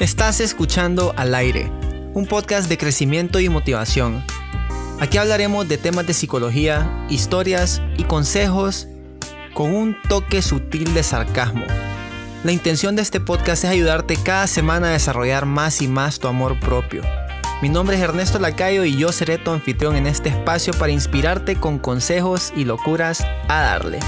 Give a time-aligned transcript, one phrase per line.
[0.00, 1.70] Estás escuchando Al aire,
[2.14, 4.24] un podcast de crecimiento y motivación.
[4.98, 8.88] Aquí hablaremos de temas de psicología, historias y consejos
[9.52, 11.66] con un toque sutil de sarcasmo.
[12.44, 16.28] La intención de este podcast es ayudarte cada semana a desarrollar más y más tu
[16.28, 17.02] amor propio.
[17.60, 21.56] Mi nombre es Ernesto Lacayo y yo seré tu anfitrión en este espacio para inspirarte
[21.56, 23.98] con consejos y locuras a darle.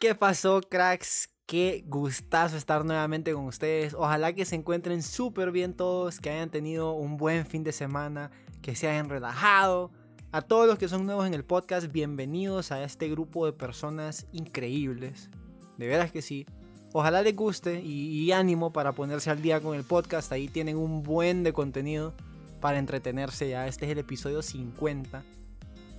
[0.00, 1.28] ¿Qué pasó, cracks?
[1.44, 3.92] Qué gustazo estar nuevamente con ustedes.
[3.92, 8.30] Ojalá que se encuentren súper bien todos, que hayan tenido un buen fin de semana,
[8.62, 9.90] que se hayan relajado.
[10.32, 14.26] A todos los que son nuevos en el podcast, bienvenidos a este grupo de personas
[14.32, 15.28] increíbles
[15.76, 16.46] de veras que sí.
[16.94, 20.32] Ojalá les guste y, ánimo para ponerse al día con el podcast.
[20.32, 22.14] Ahí tienen un buen de contenido
[22.62, 23.66] para entretenerse ya.
[23.66, 25.22] Este es el episodio 50.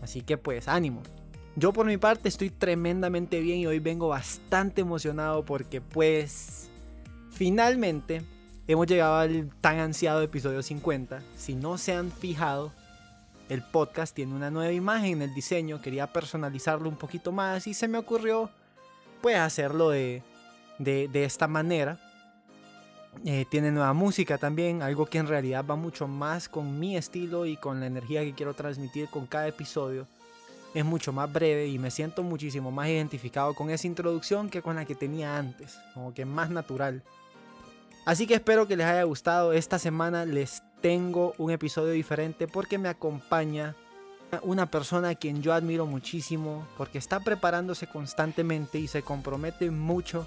[0.01, 1.03] Así que pues ánimo.
[1.55, 6.69] Yo por mi parte estoy tremendamente bien y hoy vengo bastante emocionado porque pues
[7.31, 8.21] finalmente
[8.67, 11.21] hemos llegado al tan ansiado episodio 50.
[11.35, 12.71] Si no se han fijado,
[13.49, 15.81] el podcast tiene una nueva imagen en el diseño.
[15.81, 18.49] Quería personalizarlo un poquito más y se me ocurrió
[19.21, 20.23] puede hacerlo de,
[21.13, 21.99] esta manera.
[23.25, 27.45] Eh, tiene nueva música también, algo que en realidad va mucho más con mi estilo
[27.45, 30.07] y con la energía que quiero transmitir con cada episodio.
[30.73, 34.75] Es mucho más breve y me siento muchísimo más identificado con esa introducción que con
[34.75, 37.03] la que tenía antes, como que más natural.
[38.05, 39.53] Así que espero que les haya gustado.
[39.53, 43.75] Esta semana les tengo un episodio diferente porque me acompaña
[44.43, 50.25] una persona a quien yo admiro muchísimo porque está preparándose constantemente y se compromete mucho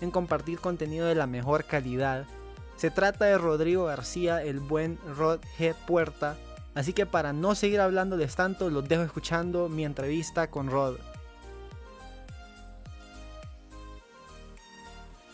[0.00, 2.26] en compartir contenido de la mejor calidad.
[2.76, 5.74] Se trata de Rodrigo García, el buen Rod G.
[5.86, 6.36] Puerta.
[6.74, 10.96] Así que para no seguir hablándoles tanto, los dejo escuchando mi entrevista con Rod.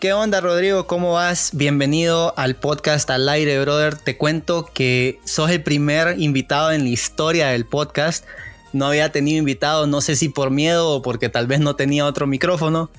[0.00, 0.86] ¿Qué onda, Rodrigo?
[0.86, 1.50] ¿Cómo vas?
[1.52, 3.96] Bienvenido al podcast Al Aire, brother.
[3.96, 8.24] Te cuento que sos el primer invitado en la historia del podcast.
[8.72, 12.06] No había tenido invitado, no sé si por miedo o porque tal vez no tenía
[12.06, 12.90] otro micrófono,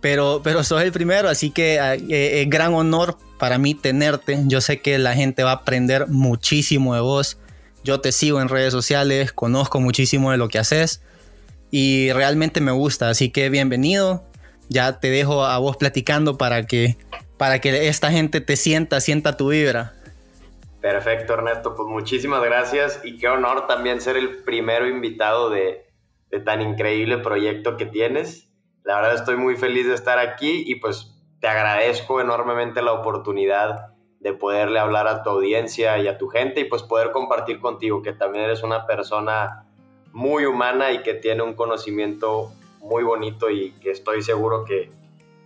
[0.00, 4.40] pero, pero sos el primero, así que eh, eh, es gran honor para mí tenerte.
[4.46, 7.38] Yo sé que la gente va a aprender muchísimo de vos.
[7.84, 11.02] Yo te sigo en redes sociales, conozco muchísimo de lo que haces
[11.70, 14.24] y realmente me gusta, así que bienvenido
[14.70, 16.96] ya te dejo a vos platicando para que,
[17.36, 19.92] para que esta gente te sienta, sienta tu vibra.
[20.80, 21.74] Perfecto, Ernesto.
[21.74, 25.86] Pues muchísimas gracias y qué honor también ser el primero invitado de,
[26.30, 28.50] de tan increíble proyecto que tienes.
[28.82, 33.93] La verdad estoy muy feliz de estar aquí y pues te agradezco enormemente la oportunidad
[34.24, 38.02] de poderle hablar a tu audiencia y a tu gente y pues poder compartir contigo
[38.02, 39.66] que también eres una persona
[40.12, 44.90] muy humana y que tiene un conocimiento muy bonito y que estoy seguro que,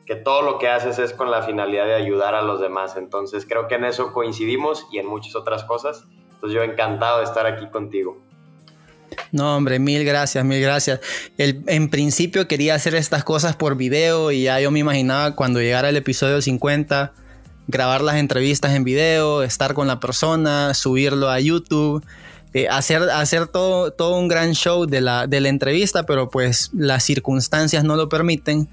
[0.06, 2.96] que todo lo que haces es con la finalidad de ayudar a los demás.
[2.96, 6.04] Entonces creo que en eso coincidimos y en muchas otras cosas.
[6.34, 8.16] Entonces yo encantado de estar aquí contigo.
[9.32, 11.00] No, hombre, mil gracias, mil gracias.
[11.36, 15.58] El, en principio quería hacer estas cosas por video y ya yo me imaginaba cuando
[15.58, 17.12] llegara el episodio 50,
[17.68, 22.04] grabar las entrevistas en video, estar con la persona, subirlo a YouTube
[22.54, 27.04] eh, hacer, hacer todo, todo un gran show de la, de entrevista, pero pues las
[27.04, 28.68] circunstancias no lo permiten.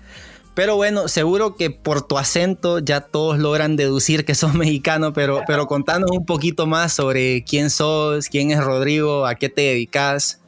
[0.54, 5.42] Pero bueno, seguro que por tu acento ya todos logran deducir que sos mexicano, pero,
[5.46, 10.42] pero contanos un poquito más sobre quién sos, quién es Rodrigo, a qué te dedicas.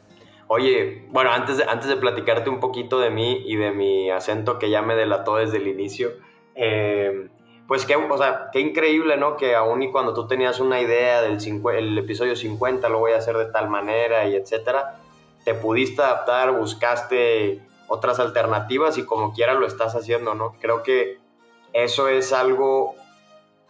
[0.48, 4.58] Oye, bueno, antes de, antes de platicarte un poquito de mí y de mi acento
[4.58, 6.12] que ya me delató desde el inicio,
[6.56, 7.28] eh,
[7.68, 9.36] pues qué, o sea, qué increíble, ¿no?
[9.36, 11.38] Que aún y cuando tú tenías una idea del
[11.76, 15.00] el episodio 50 lo voy a hacer de tal manera y etcétera,
[15.44, 20.56] te pudiste adaptar, buscaste otras alternativas y como quiera lo estás haciendo, ¿no?
[20.62, 21.20] Creo que
[21.74, 22.96] eso es algo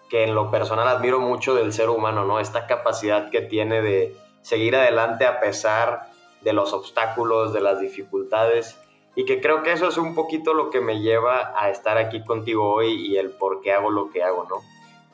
[0.09, 2.39] que en lo personal admiro mucho del ser humano, ¿no?
[2.39, 6.07] Esta capacidad que tiene de seguir adelante a pesar
[6.41, 8.77] de los obstáculos, de las dificultades
[9.17, 12.23] y que creo que eso es un poquito lo que me lleva a estar aquí
[12.23, 14.61] contigo hoy y el por qué hago lo que hago, ¿no?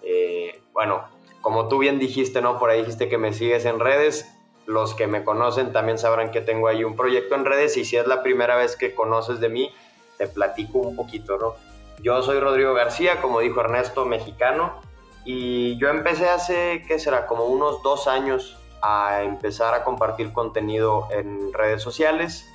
[0.01, 1.05] Eh, bueno,
[1.39, 2.59] como tú bien dijiste, ¿no?
[2.59, 4.29] Por ahí dijiste que me sigues en redes.
[4.65, 7.95] Los que me conocen también sabrán que tengo ahí un proyecto en redes y si
[7.95, 9.71] es la primera vez que conoces de mí,
[10.17, 11.55] te platico un poquito, ¿no?
[12.01, 14.81] Yo soy Rodrigo García, como dijo Ernesto, mexicano,
[15.23, 17.25] y yo empecé hace, ¿qué será?
[17.25, 22.49] Como unos dos años a empezar a compartir contenido en redes sociales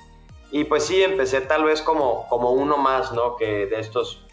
[0.51, 3.35] y pues sí, empecé tal vez como, como uno más, ¿no?
[3.35, 4.25] Que de estos,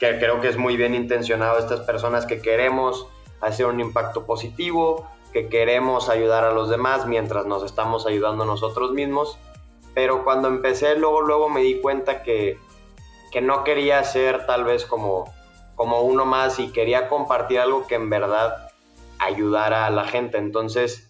[0.00, 3.06] que creo que es muy bien intencionado, estas personas que queremos
[3.40, 8.92] hacer un impacto positivo, que queremos ayudar a los demás mientras nos estamos ayudando nosotros
[8.92, 9.38] mismos.
[9.94, 12.58] pero cuando empecé luego, luego me di cuenta que,
[13.32, 15.32] que no quería ser tal vez como,
[15.74, 18.70] como uno más y quería compartir algo que en verdad
[19.18, 20.36] ayudara a la gente.
[20.36, 21.05] Entonces,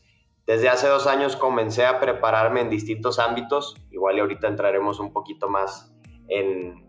[0.47, 5.13] desde hace dos años comencé a prepararme en distintos ámbitos, igual y ahorita entraremos un
[5.13, 5.93] poquito más
[6.29, 6.87] en,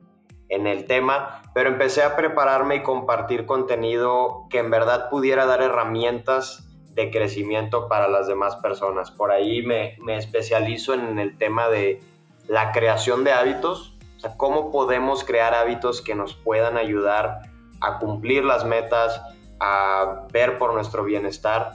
[0.49, 5.61] en el tema, pero empecé a prepararme y compartir contenido que en verdad pudiera dar
[5.61, 9.11] herramientas de crecimiento para las demás personas.
[9.11, 11.99] Por ahí me, me especializo en el tema de
[12.47, 17.41] la creación de hábitos, o sea, cómo podemos crear hábitos que nos puedan ayudar
[17.81, 19.21] a cumplir las metas,
[19.59, 21.73] a ver por nuestro bienestar.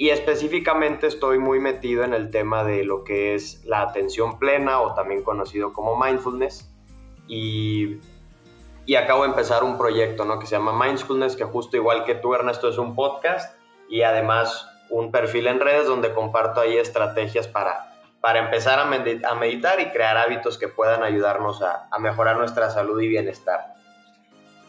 [0.00, 4.80] Y específicamente estoy muy metido en el tema de lo que es la atención plena
[4.80, 6.72] o también conocido como mindfulness.
[7.28, 7.98] Y
[8.86, 10.38] y acabo de empezar un proyecto, ¿no?
[10.38, 13.54] Que se llama Mindfulness, que justo igual que tú, Ernesto, es un podcast
[13.88, 19.80] y además un perfil en redes donde comparto ahí estrategias para, para empezar a, meditar
[19.80, 23.74] y crear hábitos que puedan ayudarnos a, a mejorar nuestra salud y bienestar.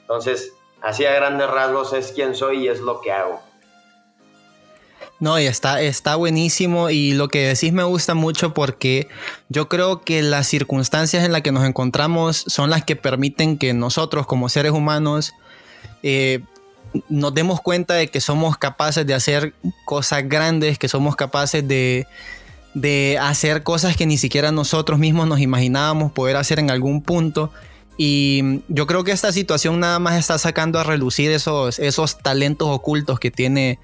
[0.02, 3.40] Entonces, así a grandes rasgos es quién soy y es lo que hago.
[5.22, 9.08] No, y está, está buenísimo y lo que decís me gusta mucho porque
[9.50, 13.72] yo creo que las circunstancias en las que nos encontramos son las que permiten que
[13.76, 15.34] nosotros como seres humanos
[16.02, 16.40] eh,
[17.08, 19.54] nos demos cuenta de que somos capaces de hacer
[19.86, 22.08] cosas grandes, que somos capaces de,
[22.74, 27.52] de hacer cosas que ni siquiera nosotros mismos nos imaginábamos poder hacer en algún punto.
[27.96, 32.70] Y yo creo que esta situación nada más está sacando a relucir esos, esos talentos
[32.70, 33.78] ocultos que tiene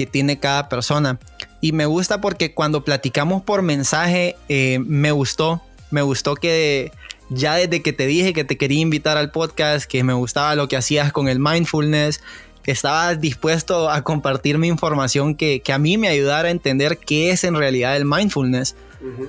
[0.00, 1.18] que tiene cada persona.
[1.60, 5.60] Y me gusta porque cuando platicamos por mensaje, eh, me gustó,
[5.90, 6.90] me gustó que
[7.28, 10.68] ya desde que te dije que te quería invitar al podcast, que me gustaba lo
[10.68, 12.22] que hacías con el mindfulness,
[12.62, 16.96] que estabas dispuesto a compartir mi información que, que a mí me ayudara a entender
[16.96, 18.76] qué es en realidad el mindfulness.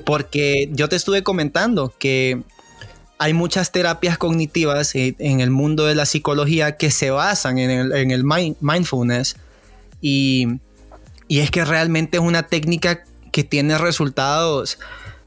[0.05, 2.43] Porque yo te estuve comentando que
[3.17, 7.71] hay muchas terapias cognitivas eh, en el mundo de la psicología que se basan en
[7.71, 9.35] el, en el mindfulness
[10.01, 10.59] y,
[11.29, 14.79] es que realmente es una técnica que tiene resultados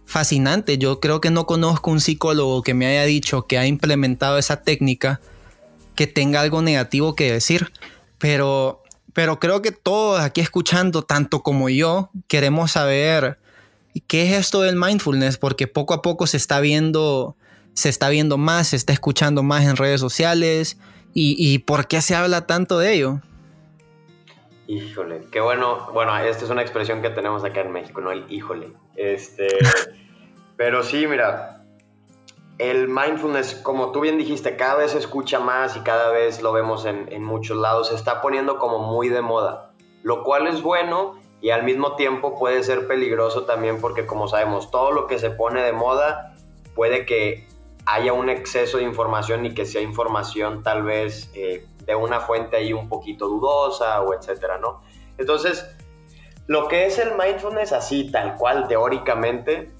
[0.04, 0.78] fascinantes.
[0.78, 4.62] Yo creo que no conozco un psicólogo que me haya dicho que ha implementado esa
[4.62, 5.20] técnica
[5.94, 7.72] que tenga algo negativo que decir.
[8.18, 8.82] Pero,
[9.14, 13.38] pero creo que todos aquí escuchando, tanto como yo, queremos saber
[14.06, 17.36] qué es esto del mindfulness, porque poco a poco se está viendo,
[17.72, 20.76] se está viendo más, se está escuchando más en redes sociales
[21.14, 23.22] y, y por qué se habla tanto de ello.
[24.66, 25.88] Híjole, qué bueno.
[25.92, 28.10] Bueno, esta es una expresión que tenemos acá en México, ¿no?
[28.10, 28.72] El híjole.
[28.96, 29.48] Este,
[30.56, 31.64] pero sí, mira,
[32.58, 36.52] el mindfulness, como tú bien dijiste, cada vez se escucha más y cada vez lo
[36.52, 39.72] vemos en, en muchos lados, se está poniendo como muy de moda,
[40.02, 44.70] lo cual es bueno y al mismo tiempo puede ser peligroso también porque como sabemos,
[44.70, 46.34] todo lo que se pone de moda
[46.74, 47.46] puede que
[47.86, 52.56] haya un exceso de información y que sea información tal vez eh, de una fuente
[52.56, 54.82] ahí un poquito dudosa o etcétera, ¿no?
[55.18, 55.66] Entonces,
[56.46, 59.72] lo que es el mindfulness así, tal cual, teóricamente,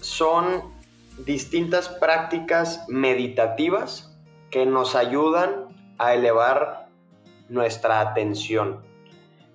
[0.00, 0.74] son
[1.18, 4.16] distintas prácticas meditativas
[4.50, 5.68] que nos ayudan
[5.98, 6.88] a elevar
[7.48, 8.82] nuestra atención,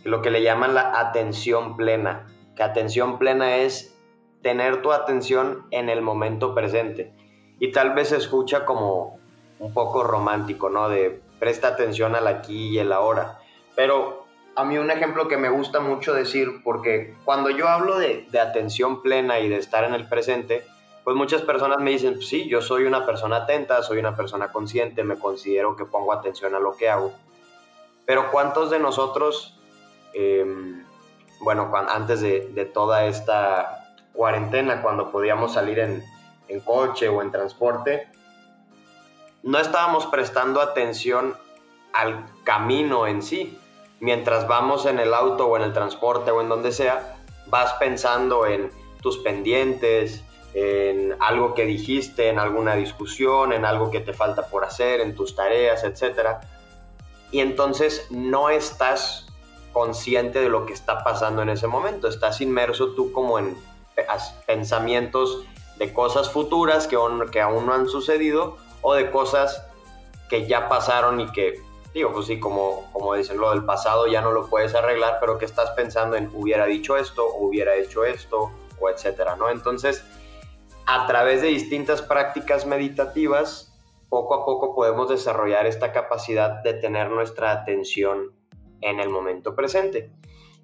[0.04, 3.96] lo que le llaman la atención plena, que atención plena es
[4.42, 7.14] tener tu atención en el momento presente.
[7.60, 9.20] Y tal vez se escucha como
[9.60, 10.90] un poco romántico, ¿no?
[10.90, 13.40] De presta atención al aquí y el ahora.
[13.76, 18.28] Pero a mí un ejemplo que me gusta mucho decir, porque cuando yo hablo de,
[18.40, 20.64] atención plena y de estar en el presente,
[21.04, 25.04] pues muchas personas me dicen, sí, yo soy una persona atenta, soy una persona consciente,
[25.04, 27.12] me considero que pongo atención a lo que hago.
[28.06, 29.60] Pero ¿cuántos de nosotros,
[30.14, 30.86] em,
[31.40, 36.04] bueno, antes de, toda esta cuarentena, cuando podíamos salir en,
[36.50, 38.12] en coche o en transporte,
[39.44, 41.36] no estábamos prestando atención
[41.94, 43.58] al camino en sí.
[44.00, 47.18] Mientras vamos en el auto o en el transporte o en donde sea,
[47.48, 48.72] vas pensando en
[49.02, 54.64] tus pendientes, en algo que dijiste, en alguna discusión, en algo que te falta por
[54.64, 56.38] hacer, en tus tareas, etc.
[57.32, 59.28] Y entonces no estás
[59.72, 63.56] consciente de lo que está pasando en ese momento, estás inmerso tú como en
[64.46, 65.44] pensamientos
[65.78, 66.98] de cosas futuras que
[67.32, 69.66] que aún no han sucedido o de cosas
[70.30, 71.62] que ya pasaron y que,
[71.94, 75.38] digo, pues sí, como, como dicen, lo del pasado ya no lo puedes arreglar, pero
[75.38, 79.50] que estás pensando en hubiera dicho esto, o hubiera hecho esto, o etcétera, ¿no?
[79.50, 80.04] Entonces,
[80.88, 83.74] a través de distintas prácticas meditativas,
[84.10, 88.34] poco a poco podemos desarrollar esta capacidad de tener nuestra atención
[88.82, 90.12] en el momento presente.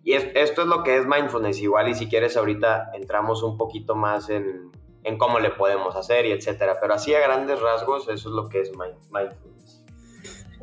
[0.03, 1.59] Y esto es lo que es mindfulness.
[1.59, 4.71] Igual y si quieres ahorita entramos un poquito más en,
[5.07, 6.77] en cómo le podemos hacer y etcétera.
[6.81, 9.81] Pero así a grandes rasgos, eso es lo que es mindfulness.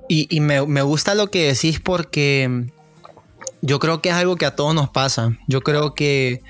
[0.08, 2.66] Y, me, me, gusta lo que decís porque
[3.62, 5.38] yo creo que es algo que a todos nos pasa.
[5.48, 6.42] Yo creo que,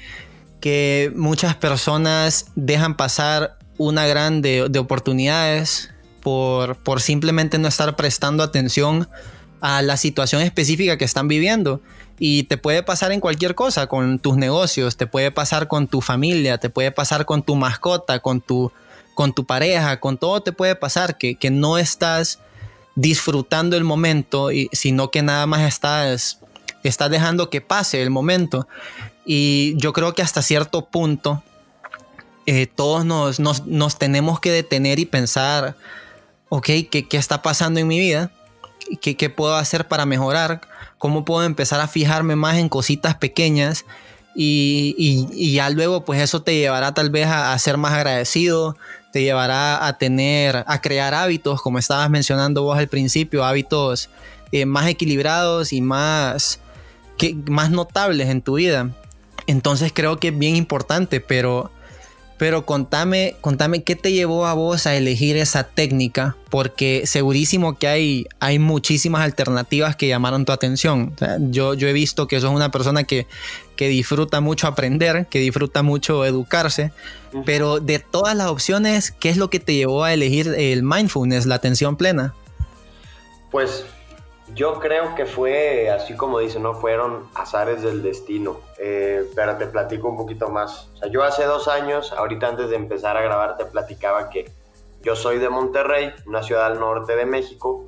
[0.61, 7.95] que muchas personas dejan pasar una gran de, de oportunidades por, por simplemente no estar
[7.95, 9.09] prestando atención
[9.61, 11.81] a la situación específica que están viviendo.
[12.19, 16.01] Y te puede pasar en cualquier cosa, con tus negocios, te puede pasar con tu
[16.01, 18.71] familia, te puede pasar con tu mascota, con tu,
[19.15, 22.39] con tu pareja, con todo te puede pasar que, que no estás
[22.95, 26.39] disfrutando el momento, y, sino que nada más estás,
[26.83, 28.69] estás dejando que pase el momento.
[29.27, 31.43] Y yo creo que hasta cierto punto
[32.47, 35.77] eh, todos nos, nos, nos, tenemos que detener y pensar,
[36.51, 38.31] ok, ¿qué, qué está pasando en mi vida?
[39.01, 40.61] ¿Qué, ¿Qué, puedo hacer para mejorar?
[41.05, 43.85] ¿Cómo puedo empezar a fijarme más en cositas pequeñas?
[44.35, 48.79] Y, y, ya luego pues eso te llevará tal vez a, a, ser más agradecido,
[49.13, 54.09] te llevará a tener, a crear hábitos, como estabas mencionando vos al principio, hábitos
[54.51, 56.59] eh, más equilibrados y más,
[57.19, 58.91] que, más notables en tu vida.
[59.47, 61.71] Entonces creo que es bien importante, pero
[62.37, 67.87] pero contame, contame qué te llevó a vos a elegir esa técnica, porque segurísimo que
[67.87, 71.15] hay, hay muchísimas alternativas que llamaron tu atención.
[71.39, 73.27] yo, yo he visto que sos una persona que,
[73.77, 76.93] que disfruta mucho aprender, que disfruta mucho educarse,
[77.45, 81.47] pero de todas las opciones, ¿qué es lo que te llevó a elegir el mindfulness,
[81.47, 82.35] la atención plena?
[83.51, 83.85] Pues
[84.53, 88.61] yo creo que fue, así como dice, no fueron azares del destino.
[88.79, 90.91] Eh, pero te platico un poquito más.
[90.95, 94.51] O sea, yo hace dos años, ahorita antes de empezar a grabar, te platicaba que
[95.03, 97.87] yo soy de Monterrey, una ciudad al norte de México,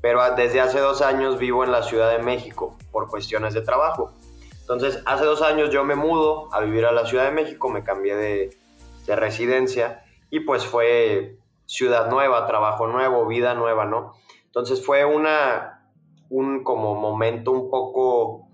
[0.00, 4.12] pero desde hace dos años vivo en la Ciudad de México por cuestiones de trabajo.
[4.60, 7.84] Entonces, hace dos años yo me mudo a vivir a la Ciudad de México, me
[7.84, 8.56] cambié de,
[9.06, 14.14] de residencia y pues fue ciudad nueva, trabajo nuevo, vida nueva, ¿no?
[14.46, 15.71] Entonces fue una,
[16.32, 18.48] un como momento un poco,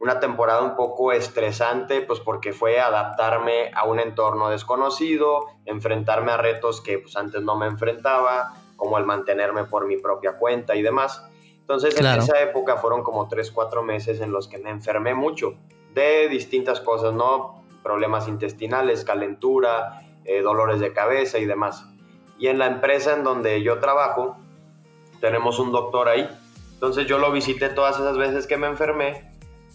[0.00, 6.36] una temporada un poco estresante, pues porque fue adaptarme a un entorno desconocido, enfrentarme a
[6.36, 10.82] retos que pues antes no me enfrentaba, como el mantenerme por mi propia cuenta y
[10.82, 11.24] demás.
[11.60, 15.54] Entonces en esa época fueron como tres, cuatro meses en los que me enfermé mucho
[15.94, 17.62] de distintas cosas, ¿no?
[17.84, 21.86] Problemas intestinales, calentura, eh, dolores de cabeza y demás.
[22.36, 24.36] Y en la empresa en donde yo trabajo,
[25.20, 26.28] tenemos un doctor ahí
[26.82, 29.30] entonces yo lo visité todas esas veces que me enfermé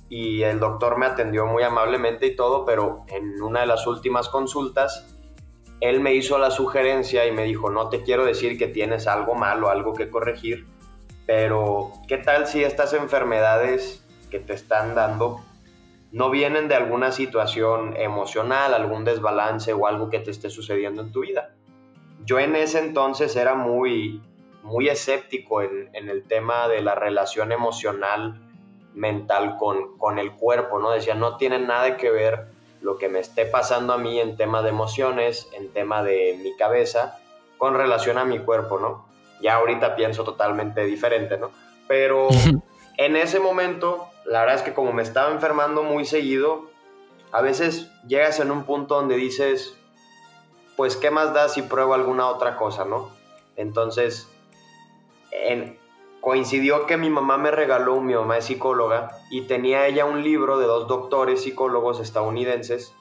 [0.09, 4.27] y el doctor me atendió muy amablemente y todo, pero en una de las últimas
[4.27, 5.17] consultas,
[5.79, 9.35] él me hizo la sugerencia y me dijo, no te quiero decir que tienes algo
[9.35, 10.67] malo, algo que corregir,
[11.25, 15.39] pero ¿qué tal si estas enfermedades que te están dando
[16.11, 21.13] no vienen de alguna situación emocional, algún desbalance o algo que te esté sucediendo en
[21.13, 21.55] tu vida?
[22.25, 24.21] Yo en ese entonces era muy
[24.67, 28.39] muy escéptico en, el tema de la relación emocional
[28.93, 30.91] mental con, con, el cuerpo, ¿no?
[30.91, 32.47] Decía, no tiene nada que ver
[32.81, 36.55] lo que me esté pasando a mí en tema de emociones, en tema de mi
[36.55, 37.17] cabeza,
[37.57, 39.05] con relación a mi cuerpo, ¿no?
[39.41, 41.51] Ya ahorita pienso totalmente diferente, ¿no?
[41.87, 42.27] Pero
[42.97, 46.69] en ese momento, la verdad es que como me estaba enfermando muy seguido,
[47.31, 49.77] a veces llegas en un punto donde dices,
[50.75, 53.09] pues, ¿qué más da si pruebo alguna otra cosa, ¿no?
[53.55, 54.27] Entonces,
[56.21, 60.57] coincidió que mi mamá me regaló, mi mamá es psicóloga, y tenía ella un libro
[60.57, 62.93] de dos doctores psicólogos estadounidenses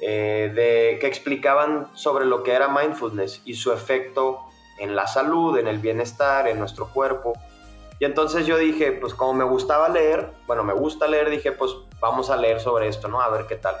[0.00, 4.40] eh, que explicaban sobre lo que era mindfulness y su efecto
[4.78, 7.34] en la salud, en el bienestar, en nuestro cuerpo.
[8.00, 11.70] Y entonces yo dije, pues como me gustaba leer, bueno, me gusta leer, dije, pues
[12.00, 13.20] vamos a leer sobre esto, ¿no?
[13.20, 13.76] A ver qué tal.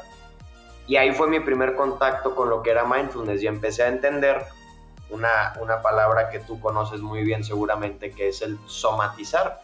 [0.86, 4.46] Y ahí fue mi primer contacto con lo que era mindfulness y empecé a entender
[5.12, 9.62] una, una palabra que tú conoces muy bien seguramente, que es el somatizar.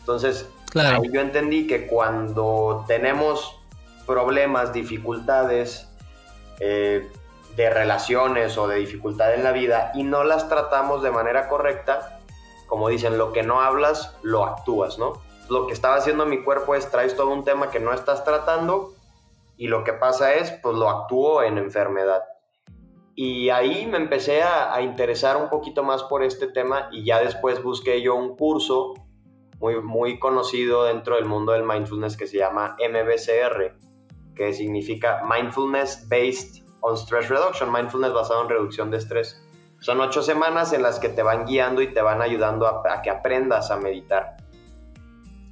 [0.00, 1.02] Entonces, claro.
[1.04, 3.56] yo entendí que cuando tenemos
[4.06, 5.88] problemas, dificultades
[6.58, 7.08] eh,
[7.56, 12.18] de relaciones o de dificultad en la vida y no las tratamos de manera correcta,
[12.66, 15.12] como dicen, lo que no hablas, lo actúas, ¿no?
[15.48, 18.94] Lo que estaba haciendo mi cuerpo es traes todo un tema que no estás tratando
[19.56, 22.24] y lo que pasa es, pues lo actúo en enfermedad.
[23.14, 27.62] Y ahí me empecé a, interesar un poquito más por este tema y ya después
[27.62, 28.94] busqué yo un curso
[29.58, 33.76] muy, muy conocido dentro del mundo del mindfulness que se llama MBCR,
[34.34, 39.40] que significa Mindfulness Based on Stress Reduction, mindfulness basado en reducción de estrés.
[39.80, 43.10] Son ocho semanas en las que te van guiando y te van ayudando a, que
[43.10, 44.36] aprendas a meditar.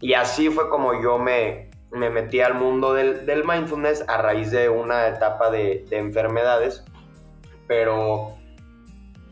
[0.00, 4.50] Y así fue como yo me, me metí al mundo del, del, mindfulness a raíz
[4.50, 6.84] de una etapa de enfermedades
[7.70, 8.32] pero,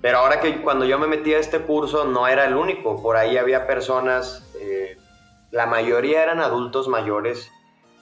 [0.00, 3.16] pero ahora que cuando yo me metí a este curso no era el único, por
[3.16, 4.97] ahí había personas, eh,
[5.50, 7.50] la mayoría eran adultos mayores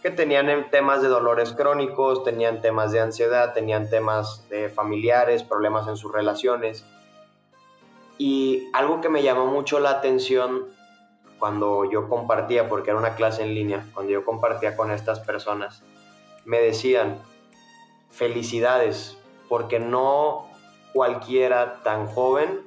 [0.03, 5.89] que tenían temas de dolores crónicos, tenían temas de ansiedad, tenían temas de familiares, problemas
[5.89, 6.85] en sus relaciones.
[8.19, 10.67] Y algo que me llamó mucho la atención
[11.39, 15.83] cuando yo compartía, porque era una clase en línea, cuando yo compartía con estas personas,
[16.45, 17.23] me decían,
[18.11, 19.17] felicidades,
[19.49, 20.47] porque no
[20.93, 22.63] cualquiera tan joven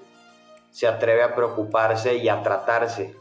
[0.71, 3.15] se atreve a preocuparse y a tratarse.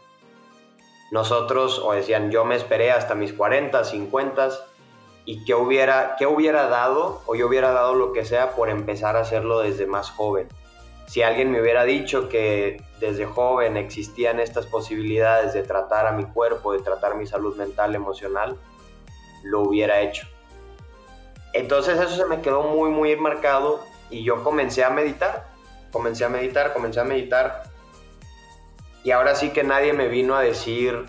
[1.10, 4.50] Nosotros, o decían, yo me esperé hasta mis 40, 50
[5.24, 9.16] y que hubiera, que hubiera dado, o yo hubiera dado lo que sea por empezar
[9.16, 10.48] a hacerlo desde más joven.
[11.06, 16.24] Si alguien me hubiera dicho que desde joven existían estas posibilidades de tratar a mi
[16.24, 18.58] cuerpo, de tratar mi salud mental, emocional,
[19.42, 20.26] lo hubiera hecho.
[21.52, 25.48] Entonces eso se me quedó muy, muy marcado y yo comencé a meditar,
[25.92, 27.64] comencé a meditar, comencé a meditar.
[29.04, 31.06] Y ahora sí que nadie me vino a decir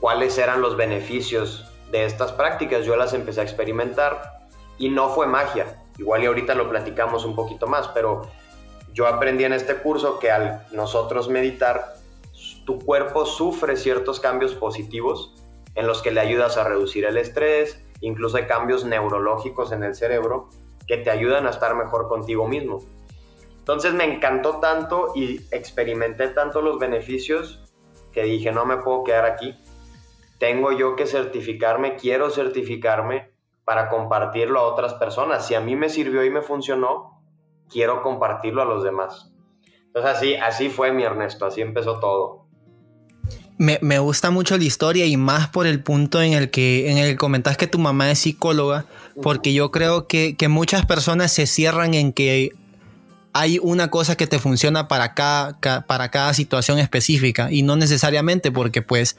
[0.00, 2.84] cuáles eran los beneficios de estas prácticas.
[2.84, 4.40] Yo las empecé a experimentar
[4.78, 5.82] y no fue magia.
[5.98, 8.22] Igual y ahorita lo platicamos un poquito más, pero
[8.92, 11.94] yo aprendí en este curso que al nosotros meditar,
[12.64, 15.34] tu cuerpo sufre ciertos cambios positivos
[15.74, 19.94] en los que le ayudas a reducir el estrés, incluso hay cambios neurológicos en el
[19.94, 20.48] cerebro
[20.86, 22.80] que te ayudan a estar mejor contigo mismo.
[23.58, 27.62] Entonces me encantó tanto y experimenté tanto los beneficios
[28.12, 29.56] que dije, no me puedo quedar aquí.
[30.38, 33.30] Tengo yo que certificarme, quiero certificarme
[33.64, 35.46] para compartirlo a otras personas.
[35.46, 37.22] Si a mí me sirvió y me funcionó,
[37.68, 39.32] quiero compartirlo a los demás.
[39.86, 42.39] Entonces así, así fue mi Ernesto, así empezó todo
[43.60, 47.16] me, gusta mucho la historia y más por el punto en el que, en el
[47.16, 48.86] comentas que tu mamá es psicóloga,
[49.22, 52.52] porque yo creo que, muchas personas se cierran en que
[53.34, 58.50] hay una cosa que te funciona para cada, para cada situación específica y no necesariamente
[58.50, 59.18] porque pues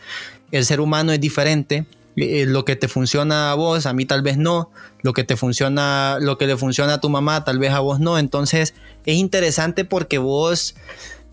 [0.52, 1.86] el ser humano es diferente.
[2.18, 4.72] Eh, lo que te funciona a vos, a mí tal vez no.
[5.02, 8.00] Lo que te funciona, lo que le funciona a tu mamá, tal vez a vos
[8.00, 8.18] no.
[8.18, 8.74] Entonces
[9.06, 10.76] es interesante porque vos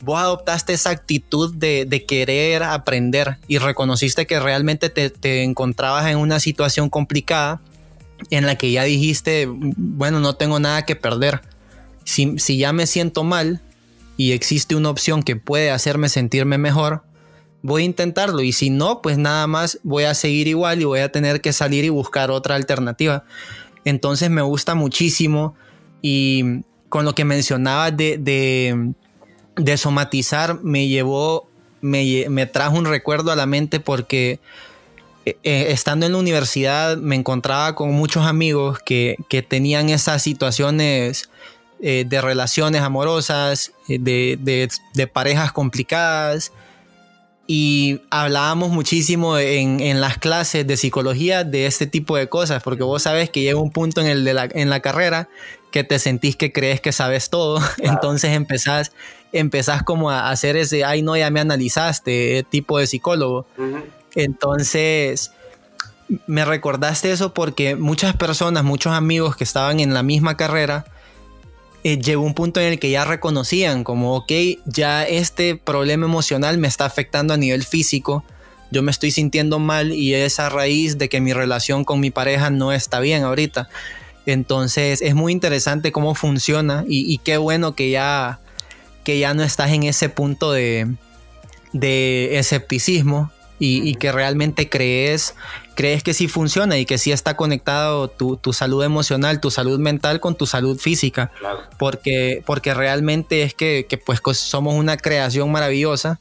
[0.01, 6.41] vos adoptaste esa actitud de, querer aprender y reconociste que realmente te, encontrabas en una
[6.41, 7.61] situación complicada
[8.31, 11.43] en la que ya dijiste, bueno, no tengo nada que perder.
[12.05, 13.61] Si, si ya me siento mal
[14.17, 17.03] y existe una opción que puede hacerme sentirme mejor,
[17.63, 18.41] voy a intentarlo.
[18.41, 21.53] Y si no, pues nada más voy a seguir igual y voy a tener que
[21.53, 23.25] salir y buscar otra alternativa.
[23.85, 25.55] Entonces me gusta muchísimo
[26.03, 28.95] y con lo que mencionabas de de
[29.77, 31.49] somatizar me llevó,
[31.81, 34.41] me, trajo un recuerdo a la mente porque
[35.25, 39.17] eh, eh, estando en la universidad me encontraba con muchos amigos que,
[39.49, 41.29] tenían esas situaciones
[41.81, 44.71] eh, de relaciones amorosas, de,
[45.13, 46.53] parejas complicadas.
[47.51, 53.05] Y hablábamos muchísimo en, las clases de psicología de este tipo de cosas, porque vos
[53.05, 55.31] sabes que llega un punto en, el de la, en la carrera
[55.71, 58.93] que te sentís que crees que sabes todo, entonces empezás
[59.33, 63.47] empezás como a hacer ese, ay no, ya me analizaste, tipo de psicólogo.
[64.15, 65.33] Entonces,
[66.27, 70.87] me recordaste eso porque muchas personas, muchos amigos que estaban en la misma carrera,
[71.85, 74.33] eh, llegó un punto en el que ya reconocían como, ok,
[74.67, 78.25] ya este problema emocional me está afectando a nivel físico,
[78.71, 82.11] yo me estoy sintiendo mal y es a raíz de que mi relación con mi
[82.11, 83.69] pareja no está bien ahorita.
[84.27, 88.41] Entonces es muy interesante cómo funciona y qué bueno que ya
[89.09, 90.87] que ya no estás en ese punto de,
[91.73, 95.35] escepticismo y, que realmente crees,
[95.75, 100.21] crees que sí funciona y que sí está conectado tu, salud emocional, tu salud mental
[100.21, 101.33] con tu salud física.
[101.79, 106.21] Porque, porque realmente es que, pues somos una creación maravillosa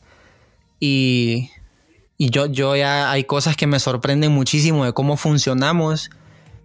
[0.79, 1.51] y,
[2.17, 6.09] y yo, yo ya hay cosas que me sorprenden muchísimo de cómo funcionamos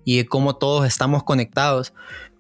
[0.05, 1.93] y de cómo todos estamos conectados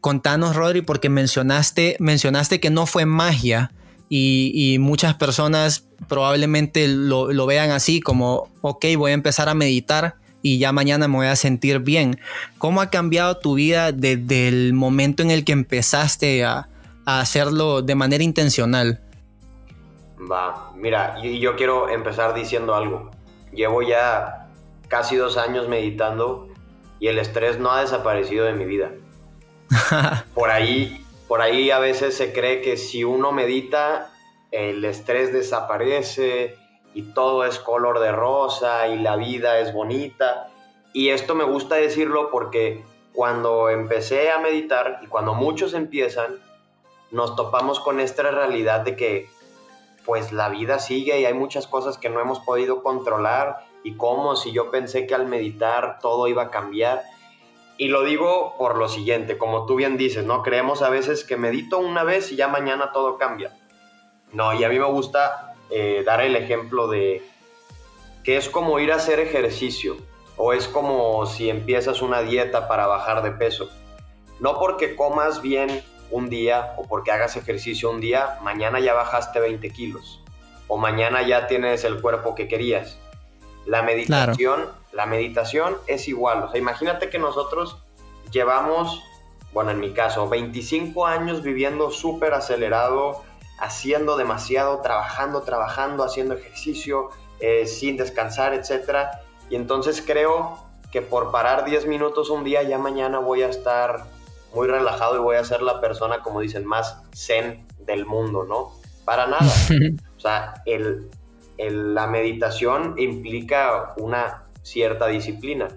[0.03, 3.71] contanos, Rodri, porque mencionaste, mencionaste que no fue magia
[4.11, 10.59] y, muchas personas probablemente lo, vean así como, ok, voy a empezar a meditar y
[10.59, 12.21] ya mañana me voy a sentir bien.
[12.59, 16.69] ¿Cómo ha cambiado tu vida desde el momento en el que empezaste a,
[17.07, 19.01] hacerlo de manera intencional?
[20.31, 23.11] Va, mira, y yo quiero empezar diciendo algo.
[23.53, 24.49] Llevo ya
[24.89, 26.49] casi dos años meditando
[27.01, 28.93] y el estrés no ha desaparecido de mi vida.
[30.35, 34.11] por ahí, por ahí a veces se cree que si uno medita,
[34.51, 36.57] el estrés desaparece
[36.95, 40.49] y todo es color de rosa y la vida es bonita.
[40.93, 46.39] Y esto me gusta decirlo porque cuando empecé a meditar y cuando muchos empiezan,
[47.11, 49.29] nos topamos con esta realidad de que
[50.05, 54.37] pues la vida sigue y hay muchas cosas que no hemos podido controlar y cómo
[54.37, 57.03] si yo pensé que al meditar todo iba a cambiar.
[57.83, 60.45] Y lo digo por lo siguiente, como tú bien dices, ¿no?
[60.45, 63.59] Creemos a veces que medito una vez y ya mañana todo cambia.
[64.33, 67.29] No, y a mí me gusta eh, dar el ejemplo de
[68.23, 69.97] que es como ir a hacer ejercicio
[70.37, 73.69] o es como si empiezas una dieta para bajar de peso.
[74.39, 79.41] No porque comas bien un día o porque hagas ejercicio un día, mañana ya bajaste
[79.41, 80.23] 20 kilos
[80.69, 82.97] o mañana ya tienes el cuerpo que querías.
[83.67, 86.45] La meditación, la meditación es igual.
[86.45, 87.77] O sea, imagínate que nosotros
[88.31, 89.03] llevamos,
[89.53, 93.23] bueno, en mi caso, 25 años viviendo súper acelerado,
[93.59, 99.09] haciendo demasiado, trabajando, trabajando, haciendo ejercicio, eh, sin descansar, etc.
[99.51, 100.59] Y entonces creo
[100.91, 104.05] que por parar 10 minutos un día, ya mañana voy a estar
[104.55, 108.73] muy relajado y voy a ser la persona, como dicen, más zen del mundo, ¿no?
[109.05, 109.51] Para nada.
[110.17, 111.11] o sea, el,
[111.59, 115.69] la meditación implica una cierta disciplina.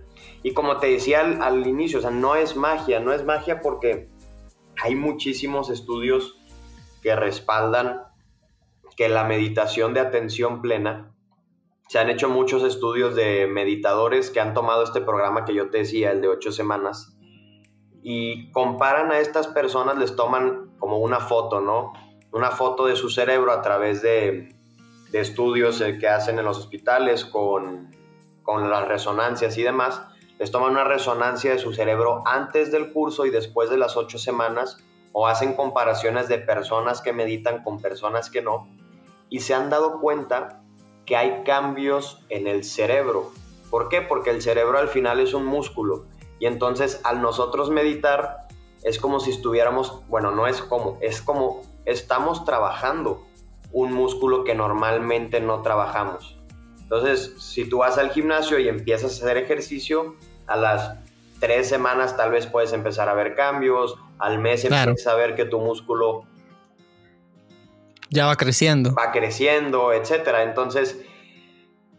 [0.44, 4.10] Y como te decía al, inicio, o sea, no es magia, no es magia porque
[4.82, 6.40] hay muchísimos estudios
[7.02, 8.04] que respaldan
[8.96, 11.12] que la meditación de atención plena,
[11.88, 15.80] se han hecho muchos estudios de meditadores que han tomado este programa que yo te
[15.80, 17.16] decía, el de ocho semanas,
[18.02, 21.94] y comparan a estas personas, les toman como una foto, ¿no?
[22.32, 24.55] Una foto de su cerebro a través de,
[25.19, 27.91] estudios eh, que hacen en los hospitales con,
[28.43, 30.01] con las resonancias y demás,
[30.39, 34.17] les toman una resonancia de su cerebro antes del curso y después de las ocho
[34.17, 34.78] semanas
[35.13, 38.67] o hacen comparaciones de personas que meditan con personas que no
[39.30, 40.62] y se han dado cuenta
[41.06, 43.32] que hay cambios en el cerebro.
[43.69, 44.01] ¿Por qué?
[44.01, 46.06] Porque el cerebro al final es un músculo
[46.39, 48.47] y entonces al nosotros meditar
[48.84, 53.23] es como si estuviéramos, bueno, no es como, es como estamos trabajando
[53.76, 56.38] un músculo que normalmente no trabajamos.
[56.80, 60.16] Entonces, si tú vas al gimnasio y empiezas a hacer ejercicio,
[60.48, 60.96] a las
[61.42, 65.44] tres semanas tal vez puedes empezar a ver cambios, al mes empiezas a ver que
[65.44, 66.24] tu músculo
[68.10, 68.96] ya va creciendo.
[68.96, 70.44] Va creciendo, etcétera.
[70.44, 71.02] Entonces,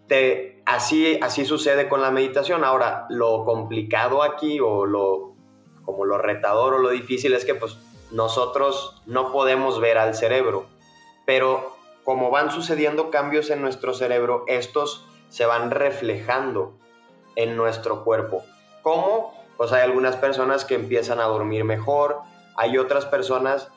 [0.06, 2.64] te, así, así sucede con la meditación.
[2.64, 5.34] Ahora, lo complicado aquí o lo
[5.84, 7.76] como lo retador o lo difícil es que pues
[8.12, 10.74] nosotros no podemos ver al cerebro
[11.26, 16.72] pero como van sucediendo cambios en nuestro cerebro, estos se van reflejando
[17.34, 18.44] en nuestro cuerpo.
[18.82, 19.34] ¿Cómo?
[19.56, 22.20] Pues hay algunas personas que empiezan a dormir mejor,
[22.56, 23.68] hay otras personas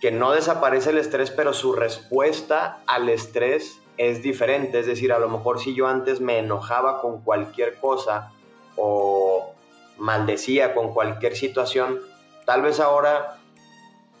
[0.00, 4.78] que no desaparece el estrés, pero su respuesta al estrés es diferente.
[4.80, 8.32] Es decir, a lo mejor si yo antes me enojaba con cualquier cosa
[8.76, 9.54] o
[9.98, 12.00] maldecía con cualquier situación,
[12.46, 13.39] tal vez ahora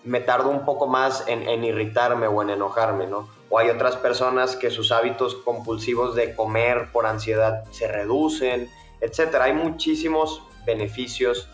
[0.04, 3.28] me tardo un poco más en, irritarme o en enojarme, ¿no?
[3.50, 9.44] O hay otras personas que sus hábitos compulsivos de comer por ansiedad se reducen, etcétera.
[9.44, 11.48] Hay muchísimos beneficios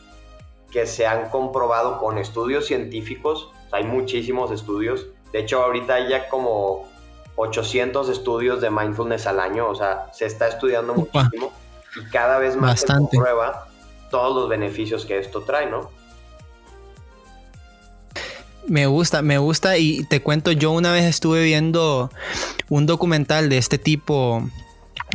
[0.71, 5.07] que se han comprobado con estudios científicos, hay muchísimos estudios.
[5.33, 6.89] De hecho, ahorita hay ya como
[7.37, 11.53] 800 estudios de mindfulness al año, o sea, se está estudiando muchísimo
[11.97, 13.69] y cada vez más se comprueba
[14.11, 15.91] todos los beneficios que esto trae, ¿no?
[18.69, 22.11] Me gusta, me gusta y te cuento, yo una vez estuve viendo
[22.69, 24.49] un documental de este tipo,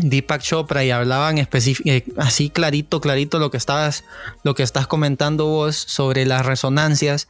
[0.02, 4.06] Deepak Chopra, y hablaban eh, así clarito, clarito lo que estabas,
[4.44, 7.28] lo que estás comentando vos sobre las resonancias.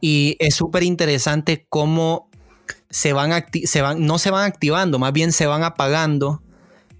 [0.00, 2.28] Y es súper interesante cómo
[2.90, 6.42] se van, se van, no se van activando, más bien se van apagando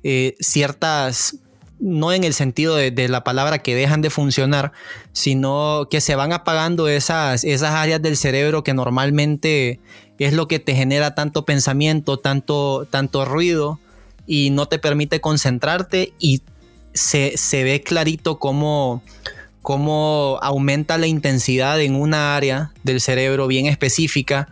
[0.03, 1.37] eh, ciertas
[1.85, 4.73] no en el sentido de, la palabra que dejan de funcionar,
[5.12, 9.81] sino que se van apagando esas, esas áreas del cerebro que normalmente
[10.18, 13.81] es lo que te genera tanto pensamiento, tanto, tanto ruido
[14.27, 16.40] y no te permite concentrarte y
[16.94, 19.03] se, ve clarito cómo,
[19.61, 24.49] cómo, aumenta la intensidad en una área del cerebro bien específica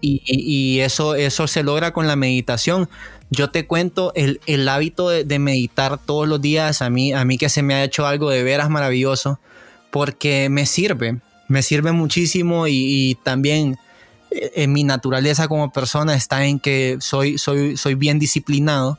[0.00, 2.88] y, eso, eso se logra con la meditación.
[3.30, 7.48] Yo te cuento el, hábito de, meditar todos los días, a mí, a mí que
[7.48, 9.38] se me ha hecho algo de veras maravilloso,
[9.90, 13.78] porque me sirve, me sirve muchísimo y, también
[14.30, 18.98] eh, en mi naturaleza como persona está en que soy, soy, soy bien disciplinado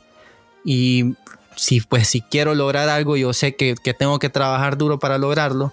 [0.64, 1.16] y
[1.56, 5.72] si, pues, si quiero lograr algo, yo sé que, tengo que trabajar duro para lograrlo.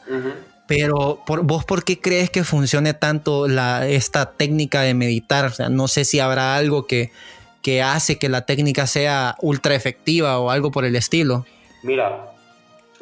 [0.68, 5.46] Pero por, vos, ¿por qué crees que funcione tanto la, esta técnica de meditar?
[5.46, 7.12] O sea, no sé si habrá algo que,
[7.62, 11.46] que hace que la técnica sea ultra efectiva o algo por el estilo?
[11.84, 12.32] Mira,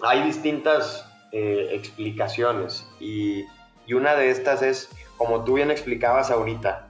[0.04, 3.46] hay distintas eh, explicaciones y
[3.88, 6.88] Y una de estas es, como tú bien explicabas ahorita,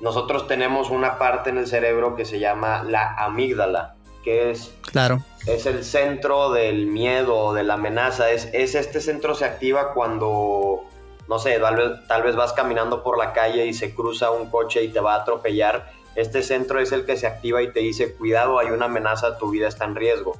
[0.00, 3.94] nosotros tenemos una parte en el cerebro que se llama la amígdala,
[4.24, 5.22] que es, claro.
[5.46, 8.30] es el centro del miedo, de la amenaza.
[8.30, 10.82] Es, es este centro se activa cuando,
[11.28, 14.50] no sé, tal vez, tal vez vas caminando por la calle y se cruza un
[14.50, 15.92] coche y te va a atropellar.
[16.14, 19.50] Este centro es el que se activa y te dice, cuidado, hay una amenaza, tu
[19.50, 20.36] vida está en riesgo.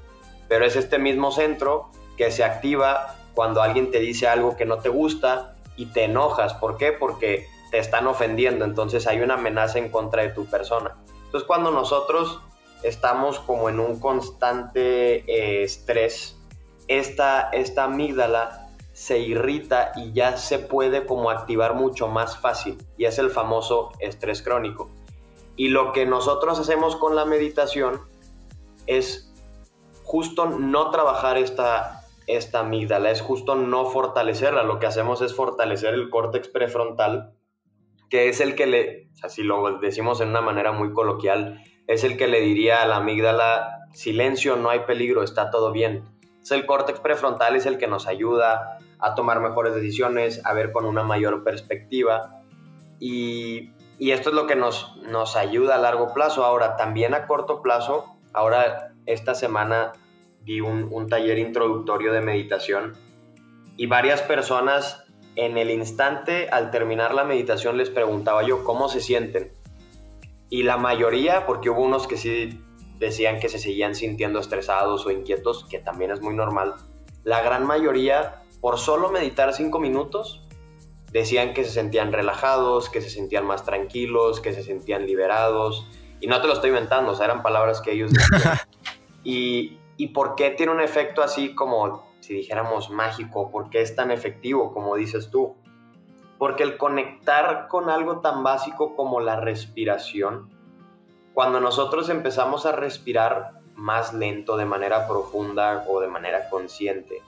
[0.49, 4.79] Pero es este mismo centro que se activa cuando alguien te dice algo que no
[4.79, 6.55] te gusta y te enojas.
[6.55, 6.93] ¿Por qué?
[6.93, 10.95] Porque te están ofendiendo, entonces hay una amenaza en contra de tu persona.
[11.25, 12.41] Entonces cuando nosotros
[12.83, 16.37] estamos como en un constante eh, estrés,
[16.89, 23.07] esta, esta amígdala se irrita y ya se puede como activar mucho más fácil y
[23.07, 24.91] es el famoso estrés crónico.
[25.63, 28.01] Y lo que nosotros hacemos con la meditación
[28.89, 29.33] es
[30.03, 34.65] justo no trabajar esta, esta amígdala, es justo no fortalecerla.
[34.65, 37.35] Lo que hacemos es fortalecer el córtex prefrontal
[38.11, 42.03] que es el que le, o si lo decimos en una manera muy coloquial, es
[42.03, 46.03] el que le diría a la amígdala, silencio, no hay peligro, está todo bien.
[46.43, 50.73] Es el córtex prefrontal, es el que nos ayuda a tomar mejores decisiones, a ver
[50.73, 52.43] con una mayor perspectiva.
[52.99, 53.71] Y,
[54.03, 56.45] y esto es lo que nos, nos ayuda a largo plazo.
[56.45, 59.93] Ahora, también a corto plazo, ahora esta semana
[60.41, 62.97] di un, un taller introductorio de meditación
[63.77, 65.05] y varias personas
[65.37, 69.53] en el instante, al terminar la meditación, les preguntaba yo cómo se sienten.
[70.51, 72.61] Y la mayoría, porque hubo unos que sí
[72.99, 76.75] decían que se seguían sintiendo estresados o inquietos, que también es muy normal,
[77.23, 80.43] la gran mayoría, por solo meditar cinco minutos,
[81.13, 85.87] decían que se sentían relajados, que se sentían más tranquilos, que se sentían liberados.
[86.21, 88.59] Y no te lo estoy inventando, o sea, eran palabras que ellos decían.
[89.25, 93.95] y, ¿Y por qué tiene un efecto así como si dijéramos mágico, ¿por qué es
[93.97, 95.57] tan efectivo como dices tú?
[96.39, 100.49] Porque el conectar con algo tan básico como la respiración,
[101.35, 107.23] cuando nosotros empezamos a respirar más lento, de manera profunda o de manera consciente,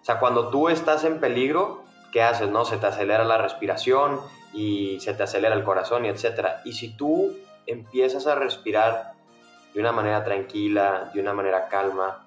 [0.00, 1.82] o sea, cuando tú estás en peligro,
[2.14, 2.48] ¿qué haces?
[2.48, 2.64] No?
[2.64, 4.20] Se te acelera la respiración
[4.54, 6.62] y se te acelera el corazón y etcétera.
[6.64, 9.14] Y si tú empiezas a respirar
[9.74, 12.24] de una manera tranquila, de una manera calma,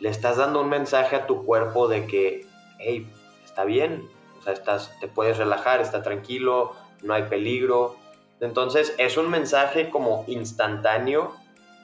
[0.00, 2.46] le estás dando un mensaje a tu cuerpo de que,
[2.78, 3.10] hey,
[3.42, 4.06] está bien,
[4.38, 7.96] o sea, estás, te puedes relajar, está tranquilo, no hay peligro.
[8.40, 11.34] Entonces es un mensaje como instantáneo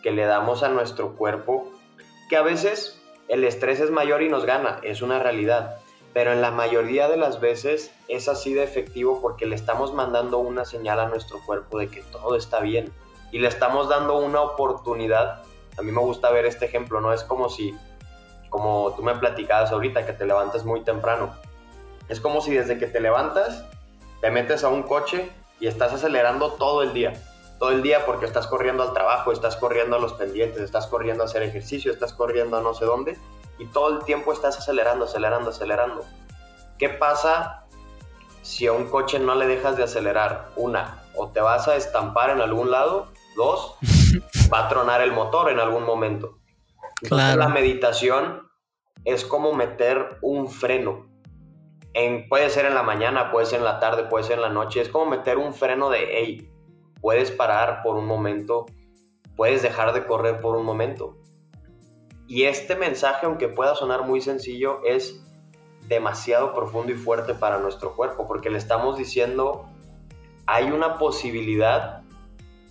[0.03, 1.73] que le damos a nuestro cuerpo,
[2.29, 5.79] que a veces el estrés es mayor y nos gana, es una realidad,
[6.17, 10.39] pero en la mayoría de las veces es así de efectivo porque le estamos mandando
[10.39, 12.91] una señal a nuestro cuerpo de que todo está bien
[13.33, 15.43] y le estamos dando una oportunidad.
[15.77, 17.13] A mí me gusta ver este ejemplo, ¿no?
[17.13, 17.77] Es como si
[18.49, 21.35] como tú me platicabas ahorita, que te levantas muy temprano.
[22.09, 23.67] Es como si desde que te levantas,
[24.23, 25.29] te metes a un coche
[25.61, 27.13] y estás acelerando todo el día.
[27.59, 31.25] Todo el día porque estás corriendo al trabajo, estás corriendo a los pendientes, estás corriendo
[31.25, 33.19] a hacer ejercicio, estás corriendo a no sé dónde
[33.59, 36.05] y todo el tiempo estás acelerando, acelerando, acelerando.
[36.79, 37.65] ¿Qué pasa
[38.43, 40.51] si a un coche no le dejas de acelerar?
[40.57, 43.77] Una, o te vas a estampar en algún lado, dos,
[44.53, 46.39] va a tronar el motor en algún momento.
[47.03, 48.49] Entonces la meditación
[49.05, 51.07] es como meter un freno.
[51.95, 54.49] En, puede ser en la mañana, puede ser en la tarde, puede ser en la
[54.51, 54.81] noche.
[54.81, 56.51] Es como meter un freno de, hey,
[57.01, 58.67] puedes parar por un momento,
[59.37, 61.17] puedes dejar de correr por un momento.
[62.29, 65.23] Y este mensaje, aunque pueda sonar muy sencillo, es
[65.89, 69.69] demasiado profundo y fuerte para nuestro cuerpo, porque le estamos diciendo,
[70.47, 72.03] hay una posibilidad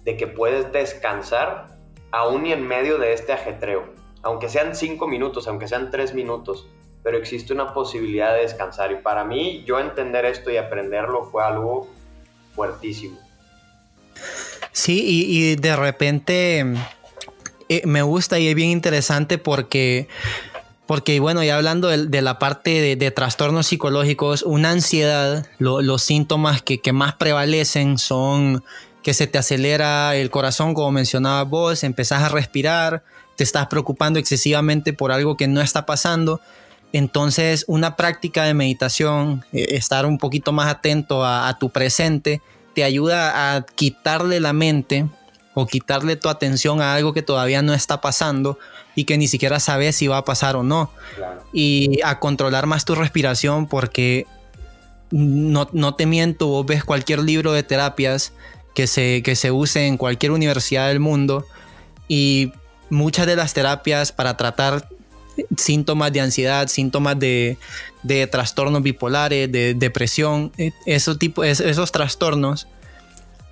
[0.04, 1.68] de que puedes descansar
[2.12, 6.68] aún y en medio de este ajetreo aunque sean cinco minutos, aunque sean tres minutos,
[7.04, 8.92] pero existe una posibilidad de descansar.
[8.92, 11.88] Y para mí, yo entender esto y aprenderlo fue algo
[12.56, 13.20] fuertísimo.
[14.72, 16.66] Sí, y, de repente
[17.70, 20.08] eh, me gusta y es bien interesante porque,
[20.86, 26.80] porque bueno, ya hablando de, la parte de, trastornos psicológicos, una ansiedad, los síntomas que,
[26.94, 28.64] más prevalecen son
[29.02, 33.04] que se te acelera el corazón, como mencionabas vos, empezás a respirar,
[33.36, 36.42] te estás preocupando excesivamente por algo que no está pasando.
[36.92, 42.42] Entonces, una práctica de meditación, eh, estar un poquito más atento a, tu presente,
[42.74, 45.06] te ayuda a quitarle la mente
[45.56, 48.60] o quitarle tu atención a algo que todavía no está pasando
[48.94, 50.92] y que ni siquiera sabes si va a pasar o no.
[51.52, 54.28] Y a controlar más tu respiración porque
[55.10, 58.34] no, no, te miento, vos ves cualquier libro de terapias
[58.74, 61.46] que se, que se use en cualquier universidad del mundo
[62.08, 62.52] y
[62.90, 64.88] muchas de las terapias para tratar
[65.58, 67.58] síntomas de ansiedad, síntomas de,
[68.32, 72.68] trastornos bipolares, de depresión, eh, esos, esos trastornos,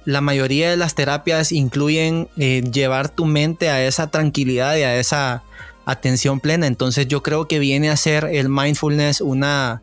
[0.06, 5.00] la mayoría de las terapias incluyen eh, llevar tu mente a esa tranquilidad y a
[5.00, 5.44] esa
[5.86, 6.68] atención plena.
[6.68, 9.82] Entonces yo creo que viene a ser el mindfulness una,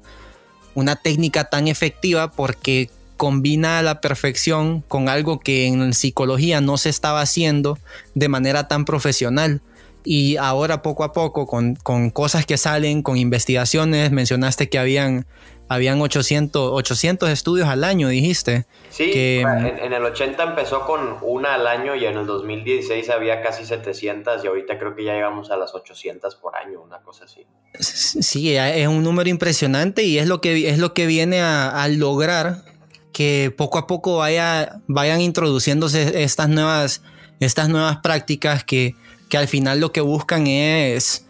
[0.74, 6.78] una técnica tan efectiva porque combina a la perfección con algo que en psicología no
[6.78, 7.78] se estaba haciendo
[8.14, 9.60] de manera tan profesional.
[10.04, 11.76] Y ahora poco a poco, con,
[12.10, 15.26] cosas que salen, con investigaciones, mencionaste que habían,
[15.70, 18.66] habían 800, 800 estudios al año, dijiste.
[18.90, 23.40] Sí, que, en, el 80 empezó con una al año y en el 2016 había
[23.40, 27.26] casi 700 y ahorita creo que ya llegamos a las 800 por año, una cosa
[27.26, 27.46] así.
[27.78, 31.86] Sí, es un número impresionante y es lo que, es lo que viene a, a
[31.86, 32.64] lograr
[33.12, 37.02] que poco a poco vaya, vayan introduciéndose estas nuevas,
[37.38, 38.96] estas nuevas prácticas que,
[39.28, 41.28] que al final lo que buscan es,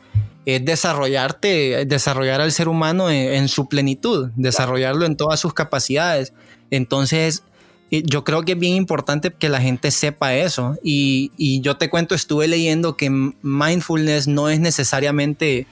[0.56, 6.32] es desarrollarte, desarrollar al ser humano en, su plenitud, desarrollarlo en todas sus capacidades.
[6.70, 7.42] Entonces,
[7.90, 10.76] yo creo que es bien importante que la gente sepa eso.
[10.82, 15.66] Y, y yo te cuento, estuve leyendo que mindfulness no es necesariamente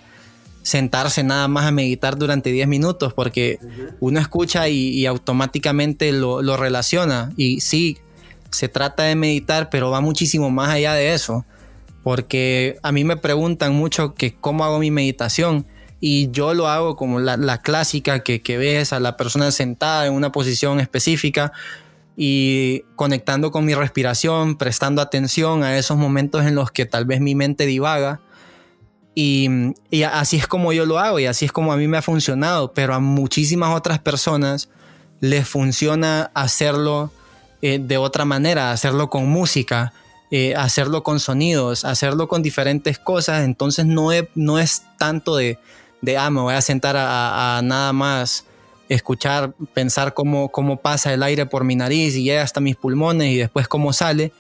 [0.69, 3.59] sentarse nada más a meditar durante 10 minutos, porque
[4.01, 7.33] uno escucha y, automáticamente lo, relaciona.
[7.37, 7.99] Y sí,
[8.51, 11.45] se trata de meditar, pero va muchísimo más allá de eso,
[12.09, 15.67] porque a mí me preguntan mucho que cómo hago mi meditación.
[16.01, 20.33] Y yo lo hago como la, clásica que, ves a la persona sentada en una
[20.33, 21.53] posición específica
[22.17, 27.21] y conectando con mi respiración, prestando atención a esos momentos en los que tal vez
[27.21, 28.23] mi mente divaga
[29.15, 29.75] y,
[30.11, 32.73] así es como yo lo hago y así es como a mí me ha funcionado,
[32.73, 34.71] pero a muchísimas otras personas
[35.21, 37.13] les funciona hacerlo
[37.61, 39.93] eh, de otra manera, hacerlo con música,
[40.31, 43.45] eh, hacerlo con sonidos, hacerlo con diferentes cosas.
[43.45, 45.59] Entonces no es, no es tanto de,
[46.01, 48.45] de, ah, me voy a sentar a, nada más
[48.89, 53.33] escuchar, pensar cómo, cómo pasa el aire por mi nariz y llega hasta mis pulmones
[53.33, 54.33] y después cómo sale,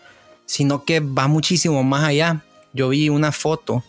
[0.46, 2.42] sino que va muchísimo más allá.
[2.72, 3.84] Yo vi una foto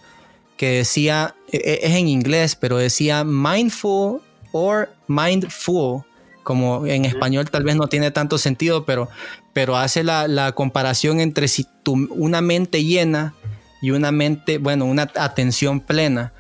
[0.58, 6.04] que decía, e, e, es en inglés, pero decía mindful or mindful,
[6.44, 9.08] como en español tal vez no tiene tanto sentido, pero,
[9.54, 13.34] pero hace la, comparación entre si tu, una mente llena
[13.82, 16.34] y una mente, bueno, una atención plena.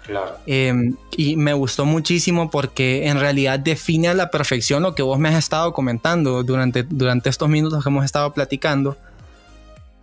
[0.46, 5.18] Em, y me gustó muchísimo porque en realidad define a la perfección lo que vos
[5.20, 8.98] me has estado comentando durante, durante estos minutos que hemos estado platicando.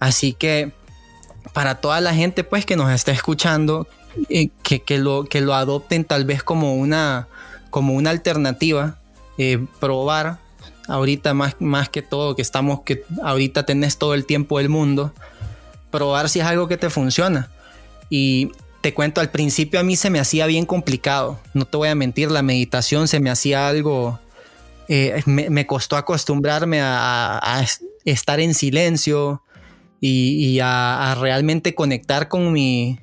[0.01, 0.73] Así que
[1.53, 3.87] para toda la gente pues que nos está escuchando,
[4.31, 7.29] eh, que, lo, que lo adopten tal vez como una,
[7.71, 8.97] como una alternativa,
[9.37, 10.39] eh, probar
[10.89, 15.13] ahorita más, más que todo, que estamos, que ahorita tenés todo el tiempo del mundo,
[15.97, 17.49] probar si es algo que te funciona.
[18.11, 18.51] Y
[18.83, 21.95] te cuento, al principio a mí se me hacía bien complicado, no te voy a
[21.95, 24.21] mentir, la meditación se me hacía algo,
[24.89, 27.65] eh, me, costó acostumbrarme a,
[28.05, 29.43] estar en silencio
[30.01, 33.01] y, a, realmente conectar con mi,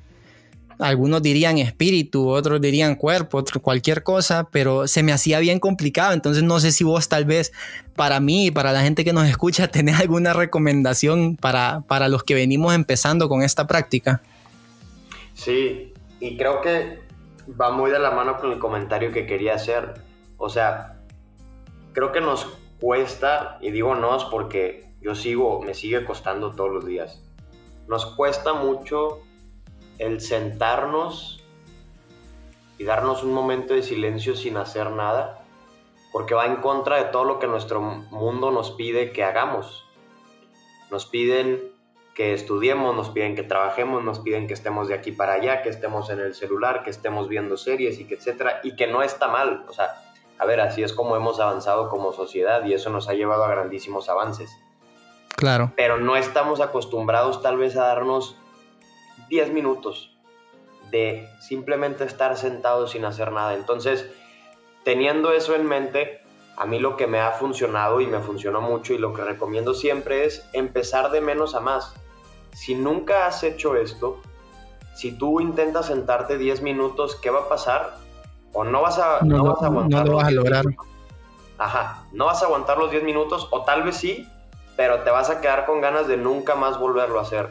[0.78, 6.12] algunos dirían espíritu, otros dirían cuerpo, cualquier cosa, pero se me hacía bien complicado.
[6.12, 7.52] Entonces no sé si vos tal vez
[7.94, 12.24] para mí y para la gente que nos escucha tenés alguna recomendación para, para los
[12.24, 14.22] que venimos empezando con esta práctica.
[15.34, 17.00] Sí, y creo que
[17.60, 19.94] va muy de la mano con el comentario que quería hacer.
[20.36, 21.00] O sea,
[21.92, 22.46] creo que nos
[22.80, 27.22] cuesta, y digo nos porque yo sigo, me sigue costando todos los días.
[27.88, 29.20] Nos cuesta mucho
[29.98, 31.42] el sentarnos
[32.78, 35.44] y darnos un momento de silencio sin hacer nada,
[36.12, 39.84] porque va en contra de todo lo que nuestro mundo nos pide que hagamos.
[40.90, 41.72] Nos piden
[42.14, 45.68] que estudiemos, nos piden que trabajemos, nos piden que estemos de aquí para allá, que
[45.68, 49.26] estemos en el celular, que estemos viendo series y que etcétera, y que no está
[49.26, 49.64] mal.
[49.68, 50.00] O sea,
[50.38, 53.48] a ver, así es como hemos avanzado como sociedad y eso nos ha llevado a
[53.48, 54.56] grandísimos avances.
[55.36, 55.72] Claro.
[55.76, 58.36] Pero no estamos acostumbrados tal vez a darnos
[59.28, 60.16] 10 minutos
[60.90, 63.54] de simplemente estar sentado sin hacer nada.
[63.54, 64.08] Entonces,
[64.84, 66.20] teniendo eso en mente,
[66.56, 69.74] a mí lo que me ha funcionado y me funcionó mucho y lo que recomiendo
[69.74, 71.94] siempre es empezar de menos a más.
[72.52, 74.20] Si nunca has hecho esto,
[74.94, 77.96] si tú intentas sentarte 10 minutos, ¿qué va a pasar?
[78.52, 80.04] O no vas a, no, vas a aguantar.
[80.04, 80.64] No lo vas a lograr.
[81.58, 84.28] Ajá, no vas a aguantar los 10 minutos, o tal vez sí,
[84.76, 87.50] pero te vas a quedar con ganas de nunca más volverlo a hacer.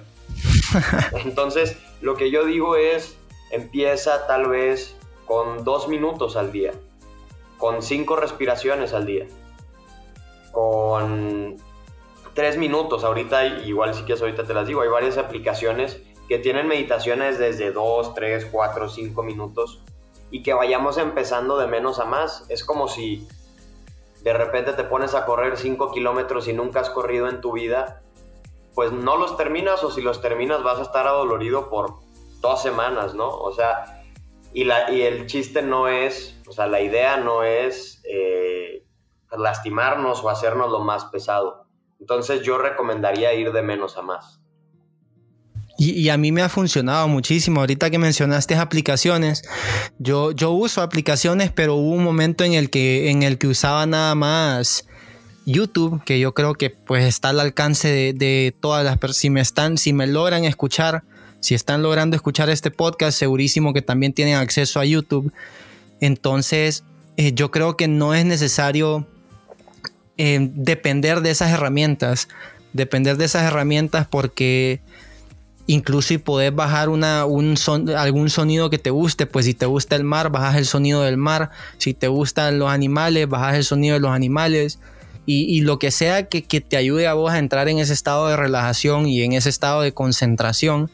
[1.25, 3.17] Entonces, lo que yo digo es,
[3.51, 6.71] empieza tal vez con dos minutos al día,
[7.57, 9.27] con cinco respiraciones al día,
[10.51, 11.57] con
[12.33, 13.03] tres minutos.
[13.03, 17.71] Ahorita, igual si quieres, ahorita te las digo, hay varias aplicaciones que tienen meditaciones desde
[17.71, 19.81] 2, 3, 4, 5 minutos
[20.31, 22.45] y que vayamos empezando de menos a más.
[22.49, 23.27] Es como si
[24.23, 28.01] de repente te pones a correr 5 kilómetros y nunca has corrido en tu vida,
[28.73, 31.99] pues no los terminas o si los terminas vas a estar adolorido por
[32.41, 33.29] dos semanas, ¿no?
[33.29, 34.03] O sea,
[34.53, 38.83] y, la, y el chiste no es, o sea, la idea no es eh,
[39.37, 41.65] lastimarnos o hacernos lo más pesado.
[41.99, 44.39] Entonces yo recomendaría ir de menos a más.
[45.75, 47.59] Y, a mí me ha funcionado muchísimo.
[47.59, 49.41] Ahorita que mencionaste aplicaciones,
[49.97, 53.85] yo, yo uso aplicaciones, pero hubo un momento en el que, en el que usaba
[53.85, 54.87] nada más
[55.45, 59.17] YouTube, que yo creo que pues está al alcance de, todas las personas.
[59.17, 61.03] Si me están, si me logran escuchar,
[61.39, 65.31] si están logrando escuchar este podcast, segurísimo que también tienen acceso a YouTube.
[65.99, 66.83] Entonces,
[67.17, 69.07] eh, yo creo que no es necesario
[70.17, 72.27] eh, depender de esas herramientas.
[72.71, 74.81] Depender de esas herramientas porque
[75.67, 80.03] incluso si podés bajar un algún sonido que te guste, pues si te gusta el
[80.03, 83.99] mar, bajas el sonido del mar, si te gustan los animales, bajas el sonido de
[83.99, 84.79] los animales
[85.25, 88.35] y, lo que sea que, te ayude a vos a entrar en ese estado de
[88.35, 90.89] relajación y en ese estado de concentración,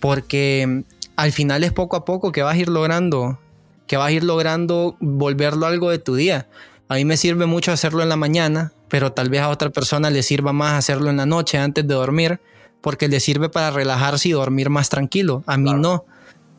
[0.00, 0.84] porque
[1.16, 3.38] al final es poco a poco que vas a ir logrando,
[3.86, 6.48] que vas a ir logrando volverlo algo de tu día.
[6.88, 10.10] A mí me sirve mucho hacerlo en la mañana, pero tal vez a otra persona
[10.10, 12.40] le sirva más hacerlo en la noche antes de dormir
[12.80, 15.42] porque le sirve para relajarse y dormir más tranquilo.
[15.46, 16.04] A mí no.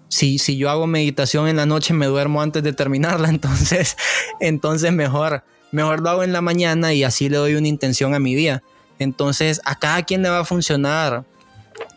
[0.08, 3.98] Si, si yo hago meditación en la noche me duermo antes de terminarla, entonces,
[4.40, 8.20] entonces mejor, mejor lo hago en la mañana y así le doy una intención a
[8.20, 8.64] mi día.
[9.00, 11.24] Entonces a cada quien le va a funcionar,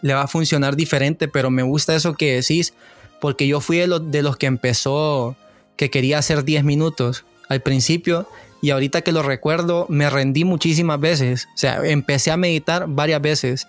[0.02, 2.74] le va a funcionar diferente, pero me gusta eso que decís,
[3.20, 5.36] porque yo fui de, de los que empezó,
[5.76, 8.28] que quería hacer 10 minutos al principio
[8.62, 13.20] y ahorita que lo recuerdo me rendí muchísimas veces, o sea, empecé a meditar varias
[13.20, 13.66] veces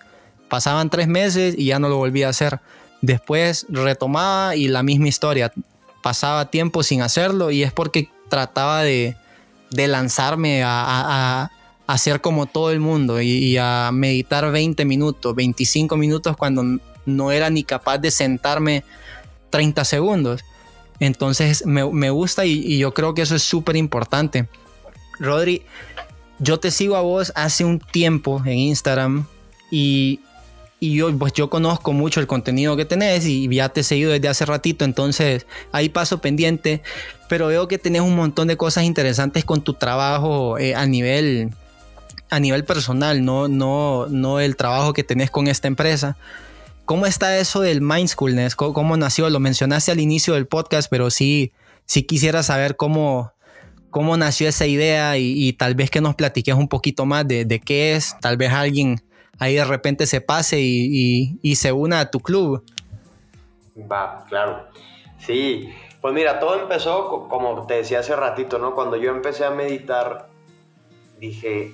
[0.50, 2.60] Pasaban tres meses y ya no lo volví a hacer.
[3.02, 5.52] Después retomaba y la misma historia.
[6.02, 9.16] Pasaba tiempo sin hacerlo y es porque trataba de,
[9.88, 11.52] lanzarme a,
[11.88, 16.64] hacer como todo el mundo y, a meditar 20 minutos, 25 minutos cuando
[17.06, 18.84] no era ni capaz de sentarme
[19.52, 20.44] 30 segundos.
[21.00, 24.48] Entonces me, gusta y, y, yo creo que eso es súper importante.
[25.20, 25.64] Rodri,
[26.40, 29.26] yo te sigo a vos hace un tiempo en Instagram
[29.72, 30.20] y
[30.80, 34.12] y yo, pues yo conozco mucho el contenido que tenés y ya te he seguido
[34.12, 36.82] desde hace ratito, entonces ahí paso pendiente,
[37.30, 41.52] pero veo que tenés un montón de cosas interesantes con tu trabajo eh, a nivel
[42.30, 46.18] a nivel personal, no, no, no el trabajo que tenés con esta empresa.
[46.84, 48.56] ¿Cómo está eso del mindfulness?
[48.56, 49.30] ¿Cómo, nació?
[49.30, 51.54] Lo mencionaste al inicio del podcast, pero sí,
[51.86, 53.32] sí quisiera saber cómo,
[53.92, 57.96] cómo nació esa idea y, tal vez que nos platiques un poquito más de qué
[57.96, 59.02] es, tal vez alguien
[59.40, 62.64] ahí de repente se pase y, se una a tu club.
[63.90, 64.68] Va, claro.
[65.20, 68.76] Sí, pues mira, todo empezó, como te decía hace ratito, ¿no?
[68.76, 70.28] Cuando yo empecé a meditar,
[71.20, 71.74] dije,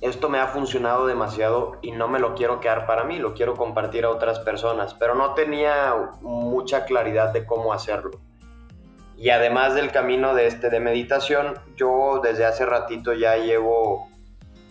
[0.00, 3.54] esto me ha funcionado demasiado y no me lo quiero quedar para mí, lo quiero
[3.54, 8.20] compartir a otras personas, pero no tenía mucha claridad de cómo hacerlo.
[9.16, 14.08] Y además del camino de este de meditación, yo desde hace ratito ya llevo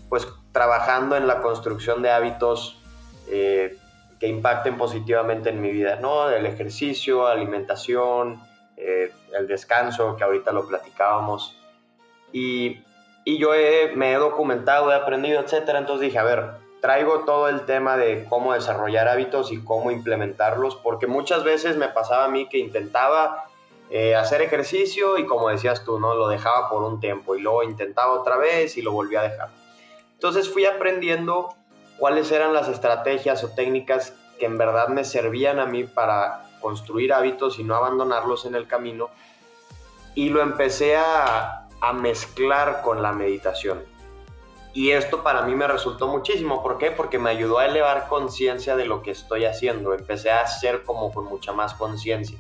[0.10, 2.80] pues trabajando en la construcción de hábitos
[3.28, 3.78] eh,
[4.20, 6.30] que impacten positivamente en mi vida, ¿no?
[6.30, 8.42] El ejercicio, alimentación,
[8.76, 11.56] eh, el descanso, que ahorita lo platicábamos.
[12.32, 12.84] Y,
[13.26, 13.52] yo
[13.96, 15.78] me he documentado, he aprendido, etcétera.
[15.78, 16.50] Entonces dije, a ver,
[16.82, 21.90] traigo todo el tema de cómo desarrollar hábitos y cómo implementarlos, porque muchas veces me
[21.90, 23.46] pasaba a mí que intentaba
[23.92, 26.16] eh, hacer ejercicio y como decías tú, ¿no?
[26.16, 29.50] Lo dejaba por un tiempo y luego intentaba otra vez y lo volví a dejar.
[30.20, 31.56] Entonces fui aprendiendo
[31.98, 37.14] cuáles eran las estrategias o técnicas que en verdad me servían a mí para construir
[37.14, 39.10] hábitos y no abandonarlos en el camino.
[40.16, 43.82] Y lo empecé a, mezclar con la meditación.
[44.74, 46.62] Y esto para mí me resultó muchísimo.
[46.62, 46.92] ¿Por qué?
[46.92, 49.94] Porque me ayudó a elevar conciencia de lo que estoy haciendo.
[49.94, 52.38] Empecé a hacer como con mucha más conciencia.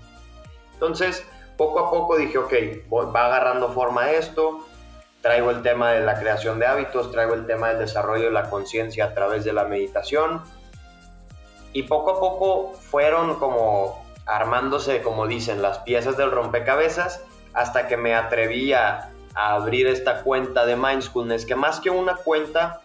[0.74, 1.26] Entonces,
[1.56, 2.54] poco a poco dije, ok,
[2.92, 4.66] va agarrando forma esto,
[5.22, 8.50] traigo el tema de la creación de hábitos, traigo el tema del desarrollo de la
[8.50, 10.42] conciencia a través de la meditación.
[11.74, 17.98] Y poco a poco fueron como armándose, como dicen, las piezas del rompecabezas hasta que
[17.98, 22.82] me atreví a, abrir esta cuenta de Mindfulness, que más que una cuenta,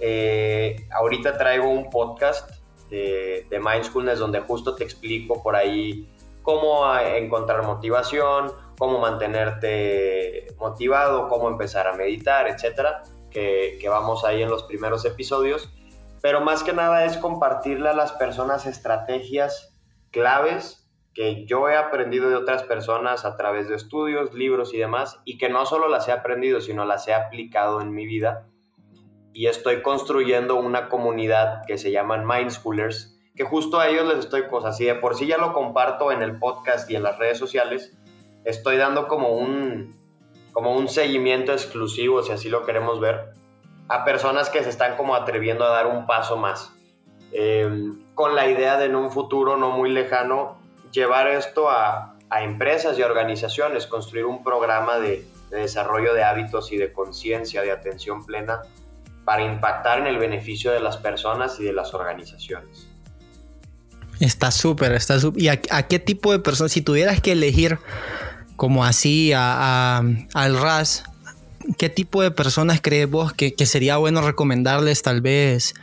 [0.00, 2.50] eh, ahorita traigo un podcast
[2.90, 11.28] de, de Mindfulness donde justo te explico por ahí cómo encontrar motivación, cómo mantenerte motivado,
[11.28, 15.72] cómo empezar a meditar, etcétera, que, vamos ahí en los primeros episodios.
[16.20, 19.72] pero más que nada es compartirle a las personas estrategias
[20.10, 25.20] claves que yo he aprendido de otras personas a través de estudios, libros y demás,
[25.24, 28.48] y que no solo las he aprendido, sino las he aplicado en mi vida.
[29.32, 34.48] Y estoy construyendo una comunidad que se llaman Mindschoolers, que justo a ellos les estoy
[34.48, 37.38] cosas, y de por sí ya lo comparto en el podcast y en las redes
[37.38, 37.96] sociales,
[38.44, 39.96] estoy dando como un,
[40.52, 43.32] como un seguimiento exclusivo, si así lo queremos ver,
[43.88, 46.72] a personas que se están como atreviendo a dar un paso más.
[47.32, 47.68] Eh,
[48.14, 50.58] con la idea de en un futuro no muy lejano
[50.92, 56.72] llevar esto a, a empresas y organizaciones, construir un programa de, de desarrollo de hábitos
[56.72, 58.62] y de conciencia, de atención plena,
[59.24, 62.88] para impactar en el beneficio de las personas y de las organizaciones.
[64.18, 65.42] Está súper, está súper.
[65.42, 67.78] ¿Y a, qué tipo de personas, si tuvieras que elegir
[68.56, 70.02] como así a,
[70.34, 71.04] al RAS,
[71.78, 75.74] qué tipo de personas crees vos que, que, sería bueno recomendarles tal vez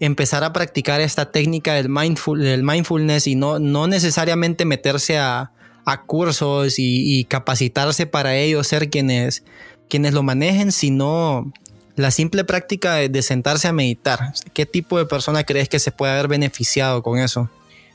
[0.00, 5.52] empezar a practicar esta técnica del, mindful, del mindfulness y no, no necesariamente meterse a,
[5.84, 9.44] a cursos y, capacitarse para ello, ser quienes,
[9.88, 11.52] quienes lo manejen, sino
[11.96, 14.32] la simple práctica de, sentarse a meditar.
[14.54, 17.50] ¿Qué tipo de persona crees que se puede haber beneficiado con eso?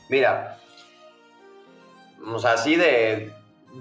[0.08, 0.58] Mira,
[2.26, 3.32] o sea, así de,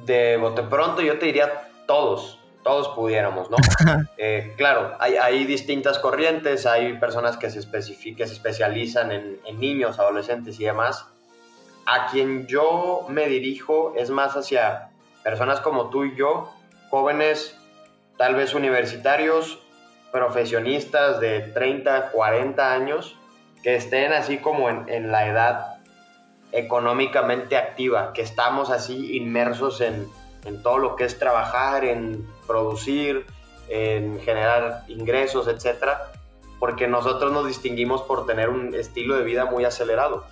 [0.05, 3.57] de bote pronto yo te diría todos, todos pudiéramos, ¿no?
[4.17, 9.59] eh, claro, hay, hay, distintas corrientes, hay personas que se, que se especializan en, en
[9.59, 11.07] niños, adolescentes y demás.
[11.85, 14.89] A quien yo me dirijo es más hacia
[15.23, 16.53] personas como tú y yo,
[16.89, 17.57] jóvenes,
[18.17, 19.59] tal vez universitarios
[20.11, 23.15] profesionistas de 30, 40 años
[23.63, 25.76] que estén así como en, en la edad
[26.51, 30.07] económicamente activa, que estamos así inmersos en,
[30.45, 33.25] en, todo lo que es trabajar, en producir,
[33.69, 36.11] en generar ingresos, etcétera,
[36.59, 40.25] porque nosotros nos distinguimos por tener un estilo de vida muy acelerado.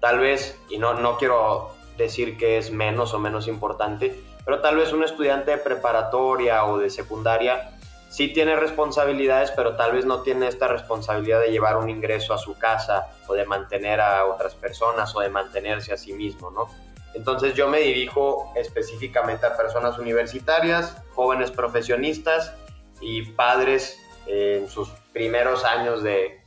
[0.00, 4.76] Tal vez, y no, no quiero decir que es menos o menos importante, pero tal
[4.76, 7.77] vez un estudiante de preparatoria o de secundaria
[8.08, 12.38] sí tiene responsabilidades, pero tal vez no tiene esta responsabilidad de llevar un ingreso a
[12.38, 16.68] su casa o de mantener a otras personas o de mantenerse a sí mismo, ¿no?
[17.14, 22.54] Entonces yo me dirijo específicamente a personas universitarias, jóvenes profesionistas
[23.00, 26.42] y padres en sus primeros años de,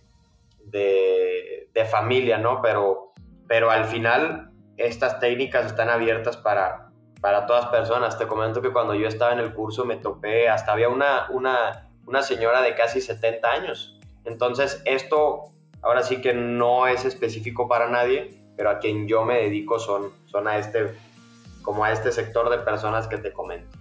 [0.66, 2.62] de, de familia, ¿no?
[2.62, 3.14] Pero,
[3.48, 6.91] pero al final estas técnicas están abiertas para,
[7.22, 8.18] para todas personas.
[8.18, 11.88] Te comento que cuando yo estaba en el curso me topé, hasta había una, una,
[12.06, 13.98] una señora de casi 70 años.
[14.26, 15.44] Entonces esto
[15.82, 20.12] ahora sí que no es específico para nadie, pero a quien yo me dedico son,
[20.26, 20.94] son a este,
[21.62, 23.78] como a este sector de personas que te comento.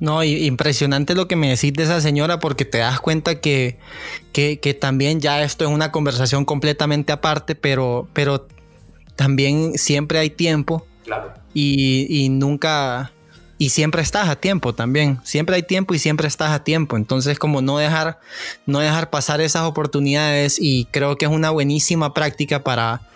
[0.00, 3.78] No, impresionante lo que me decís de esa señora porque te das cuenta que,
[4.32, 8.48] que, que, también ya esto es una conversación completamente aparte, pero, pero
[9.14, 10.84] también siempre hay tiempo.
[11.04, 13.12] Claro y, nunca,
[13.56, 15.18] y siempre estás a tiempo también.
[15.24, 16.96] Siempre hay tiempo y siempre estás a tiempo.
[16.96, 18.18] Entonces, como no dejar,
[18.66, 23.08] no dejar pasar esas oportunidades y creo que es una buenísima práctica para,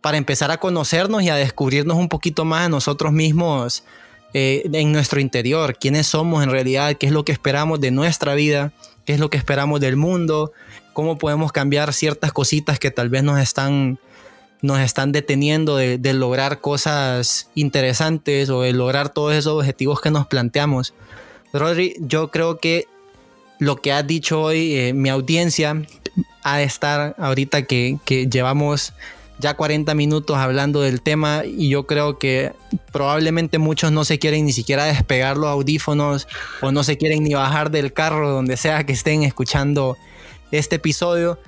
[0.00, 3.84] para empezar a conocernos y a descubrirnos un poquito más a nosotros mismos
[4.32, 8.34] eh, en nuestro interior, quiénes somos en realidad, qué es lo que esperamos de nuestra
[8.34, 8.72] vida,
[9.04, 10.50] qué es lo que esperamos del mundo,
[10.92, 14.00] cómo podemos cambiar ciertas cositas que tal vez nos están
[14.64, 20.26] nos están deteniendo de, lograr cosas interesantes o de lograr todos esos objetivos que nos
[20.26, 20.94] planteamos.
[21.52, 22.86] Rodri, yo creo que
[23.58, 25.82] lo que has dicho hoy, eh, mi audiencia
[26.42, 28.94] ha de estar ahorita que, que llevamos
[29.38, 32.54] ya 40 minutos hablando del tema y yo creo que
[32.90, 36.26] probablemente muchos no se quieren ni siquiera despegar los audífonos
[36.62, 39.98] o no se quieren ni bajar del carro donde sea que estén escuchando
[40.52, 41.38] este episodio.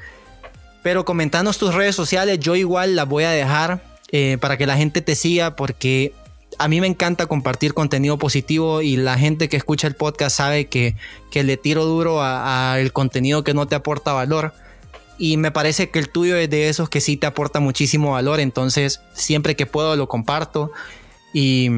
[0.86, 3.82] Pero comentanos tus redes sociales, yo igual las voy a dejar
[4.12, 6.12] eh, para que la gente te siga porque
[6.58, 10.66] a mí me encanta compartir contenido positivo y la gente que escucha el podcast sabe
[10.66, 10.94] que,
[11.32, 14.54] que le tiro duro al contenido que no te aporta valor.
[15.18, 18.38] Y me parece que el tuyo es de esos que sí te aporta muchísimo valor,
[18.38, 20.70] entonces siempre que puedo lo comparto
[21.32, 21.68] y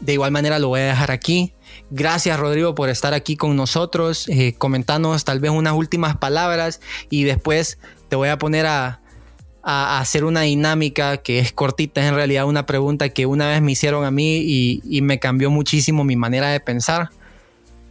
[0.00, 1.54] de igual manera lo voy a dejar aquí.
[1.88, 7.24] Gracias Rodrigo por estar aquí con nosotros, eh, comentarnos tal vez unas últimas palabras y
[7.24, 9.00] después te voy a poner a,
[9.62, 13.72] hacer una dinámica que es cortita, es en realidad una pregunta que una vez me
[13.72, 17.10] hicieron a mí y, me cambió muchísimo mi manera de pensar.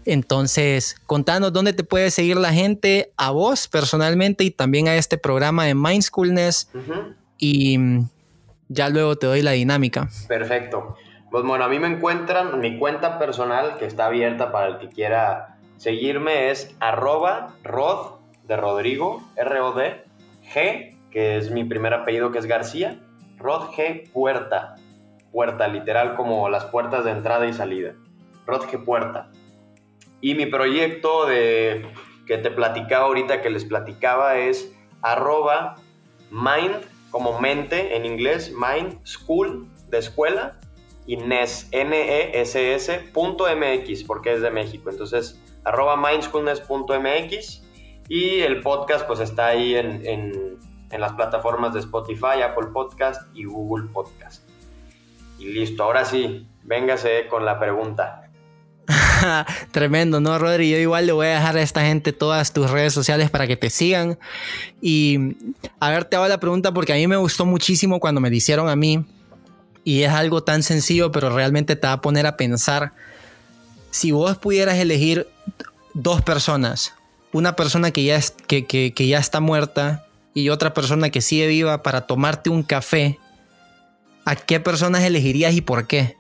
[0.04, 5.20] Entonces, contanos dónde te puede seguir la gente, a vos personalmente y también a este
[5.20, 6.70] programa de Mindschoolness.
[7.38, 7.78] Y
[8.70, 10.10] ya luego te doy la dinámica.
[10.28, 10.96] Perfecto.
[11.30, 14.90] Pues bueno, a mí me encuentran, mi cuenta personal que está abierta para el que
[14.90, 20.07] quiera seguirme es arroba rod de Rodrigo, R-O-D,
[20.54, 23.00] G, que es mi primer apellido que es García,
[23.38, 24.76] Rod G Puerta,
[25.32, 27.94] puerta literal como las puertas de entrada y salida,
[28.46, 29.30] Rod G Puerta.
[30.22, 31.86] Y mi proyecto de
[32.26, 35.76] que te platicaba ahorita, que les platicaba, es arroba
[36.32, 36.82] mind,
[37.12, 40.60] como mente en inglés, mind, school, de escuela,
[41.06, 44.90] y NES, N-E-S-S, MX, porque es de México.
[44.90, 47.67] Entonces, arroba mindschoolness.mx
[48.10, 50.58] y el podcast pues está ahí en, en,
[50.90, 54.44] en, las plataformas de Spotify, Apple Podcast y Google Podcast.
[55.40, 58.28] Y listo, ahora sí, véngase con la pregunta.
[59.72, 60.70] Tremendo, ¿no, Rodri?
[60.70, 63.58] Yo igual le voy a dejar a esta gente todas tus redes sociales para que
[63.58, 64.18] te sigan.
[64.82, 65.36] Y
[65.80, 68.70] a ver, te hago la pregunta porque a mí me gustó muchísimo cuando me hicieron
[68.70, 69.06] a mí.
[69.84, 72.94] Y es algo tan sencillo, pero realmente te va a poner a pensar.
[73.90, 75.28] Si vos pudieras elegir
[75.94, 76.94] dos personas,
[77.38, 81.22] una persona que ya, es, que, que, que ya está muerta y otra persona que
[81.22, 83.20] sigue viva para tomarte un café,
[84.26, 86.18] ¿a qué personas elegirías y por qué?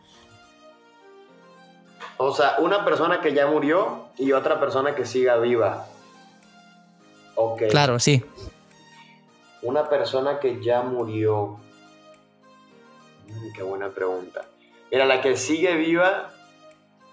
[2.17, 5.87] O sea, una persona que ya murió y otra persona que siga viva.
[7.35, 7.63] Ok.
[7.69, 8.23] Claro, sí.
[9.63, 11.59] Una persona que ya murió.
[13.27, 14.45] Mm, qué buena pregunta.
[14.91, 16.31] Mira, la que sigue viva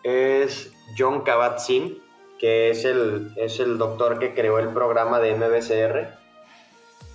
[0.02, 2.03] es John Kabat-Zinn,
[2.38, 6.08] que es el, es el doctor que creó el programa de MBCR.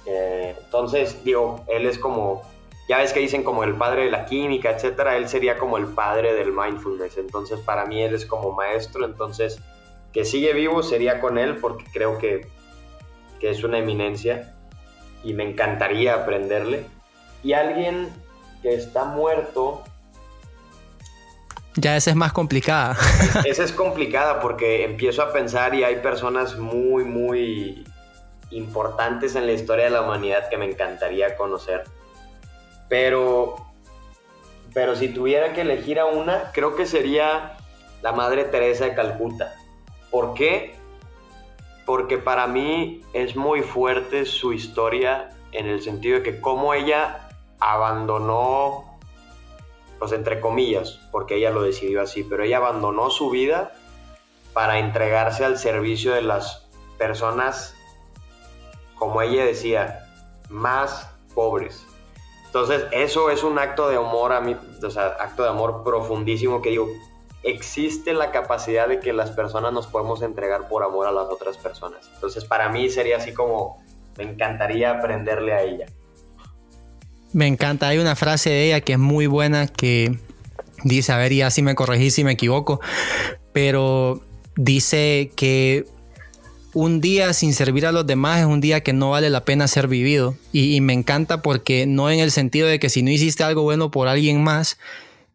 [0.06, 2.44] Eh, entonces, digo, él es como
[2.90, 5.86] ya ves que dicen como el padre de la química, etcétera, él sería como el
[5.86, 7.20] padre del mindfulness.
[7.20, 9.62] Entonces, para mí él es como maestro, entonces
[10.12, 12.48] que sigue vivo sería con él porque creo que,
[13.40, 14.56] que es una eminencia
[15.24, 16.88] y me encantaría aprenderle.
[17.44, 18.10] Y alguien
[18.64, 19.84] que está muerto,
[21.76, 22.98] ya esa es más complicada.
[23.46, 27.86] Esa es complicada porque empiezo a pensar y hay personas muy, muy
[28.52, 31.84] importantes en la historia de la humanidad que me encantaría conocer.
[32.88, 33.56] Pero,
[34.74, 37.58] pero si tuviera que elegir a una, creo que sería
[38.02, 39.54] la Madre Teresa de Calcuta.
[40.10, 40.76] ¿Por qué?
[41.86, 47.30] Porque para mí es muy fuerte su historia en el sentido de que cómo ella
[47.60, 48.89] abandonó,
[50.00, 53.74] pues entre comillas, porque ella lo decidió así, pero ella abandonó su vida
[54.54, 57.76] para entregarse al servicio de las personas,
[58.96, 60.08] como ella decía,
[60.50, 61.86] más pobres.
[62.46, 66.62] Entonces, eso es un acto de amor a mí, o sea, acto de amor profundísimo
[66.62, 66.88] que digo,
[67.44, 71.58] existe la capacidad de que las personas nos podemos entregar por amor a las otras
[71.58, 72.10] personas.
[72.16, 73.84] Entonces, para mí sería así como,
[74.18, 75.86] me encantaría aprenderle a ella.
[77.32, 80.18] Me encanta, hay una frase de ella que es muy buena que
[80.84, 82.80] dice, a ver, ya si me corregí si me equivoco,
[83.54, 84.22] pero
[84.56, 85.86] dice que
[86.74, 89.68] un día sin servir a los demás es un día que no vale la pena
[89.68, 90.36] ser vivido.
[90.52, 93.92] Y, me encanta porque no en el sentido de que si no hiciste algo bueno
[93.92, 94.78] por alguien más,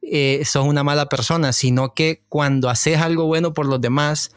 [0.02, 4.32] eh, sos una mala persona, sino que cuando haces algo bueno por los demás,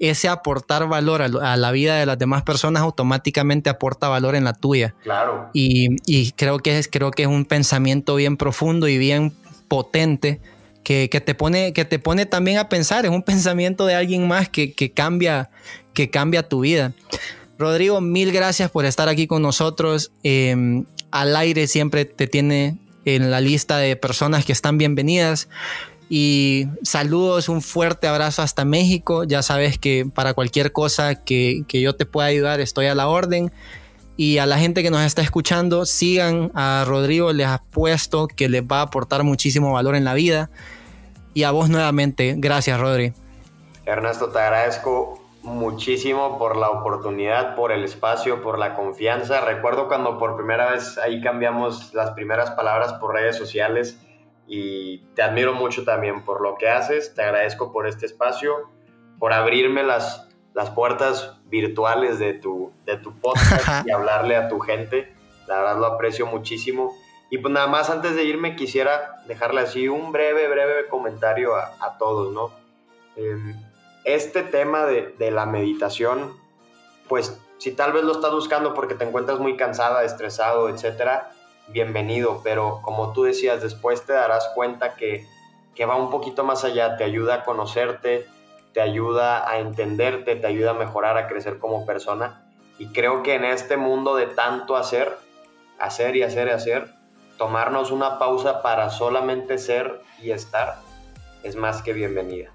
[0.00, 4.52] ese aportar valor a, la vida de las demás personas automáticamente aporta valor en la
[4.52, 4.94] tuya.
[5.02, 5.48] Claro.
[5.52, 9.32] Y, creo, que es, creo que es un pensamiento bien profundo y bien
[9.68, 10.40] potente.
[10.84, 14.48] Que, te pone, que te pone también a pensar, es un pensamiento de alguien más
[14.48, 15.50] que, que cambia,
[15.94, 16.92] que cambia tu vida.
[17.58, 20.12] Rodrigo, mil gracias por estar aquí con nosotros.
[20.22, 25.48] Em, al aire siempre te tiene en la lista de personas que están bienvenidas.
[26.08, 29.24] Y saludos, un fuerte abrazo hasta México.
[29.24, 33.08] Ya sabes que para cualquier cosa que, que yo te pueda ayudar, estoy a la
[33.08, 33.52] orden.
[34.16, 38.62] Y a la gente que nos está escuchando, sigan a Rodrigo, les apuesto que les
[38.62, 40.48] va a aportar muchísimo valor en la vida.
[41.34, 43.12] Y a vos nuevamente, gracias Rodri.
[43.84, 49.42] Ernesto, te agradezco muchísimo por la oportunidad, por el espacio, por la confianza.
[49.42, 53.98] Recuerdo cuando por primera vez ahí cambiamos las primeras palabras por redes sociales
[54.46, 57.14] y te admiro mucho también por lo que haces.
[57.14, 58.70] Te agradezco por este espacio,
[59.18, 64.60] por abrirme las, las puertas virtuales de tu, de tu podcast y hablarle a tu
[64.60, 65.12] gente.
[65.46, 66.96] La verdad lo aprecio muchísimo.
[67.30, 71.74] Y pues nada más antes de irme quisiera dejarle así un breve, breve comentario a,
[71.80, 72.52] a todos, ¿no?
[73.16, 73.54] Eh,
[74.06, 76.32] este tema de, la meditación,
[77.08, 81.32] pues si tal vez lo estás buscando porque te encuentras muy cansada, estresado, etcétera,
[81.68, 85.26] bienvenido, pero como tú decías, después te darás cuenta que,
[85.74, 88.26] que va un poquito más allá, te ayuda a conocerte,
[88.72, 92.46] te ayuda a entenderte, te ayuda a mejorar, a crecer como persona.
[92.78, 95.16] Y creo que en este mundo de tanto hacer,
[95.78, 96.94] hacer y hacer y hacer,
[97.38, 100.76] tomarnos una pausa para solamente ser y estar
[101.42, 102.50] es más que bienvenida.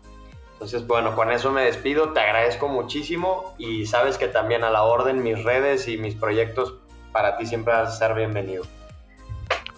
[0.54, 4.84] Entonces, bueno, con eso me despido, te agradezco muchísimo y sabes que también a la
[4.84, 6.76] orden mis redes y mis proyectos
[7.12, 8.64] para ti siempre vas a ser bienvenido.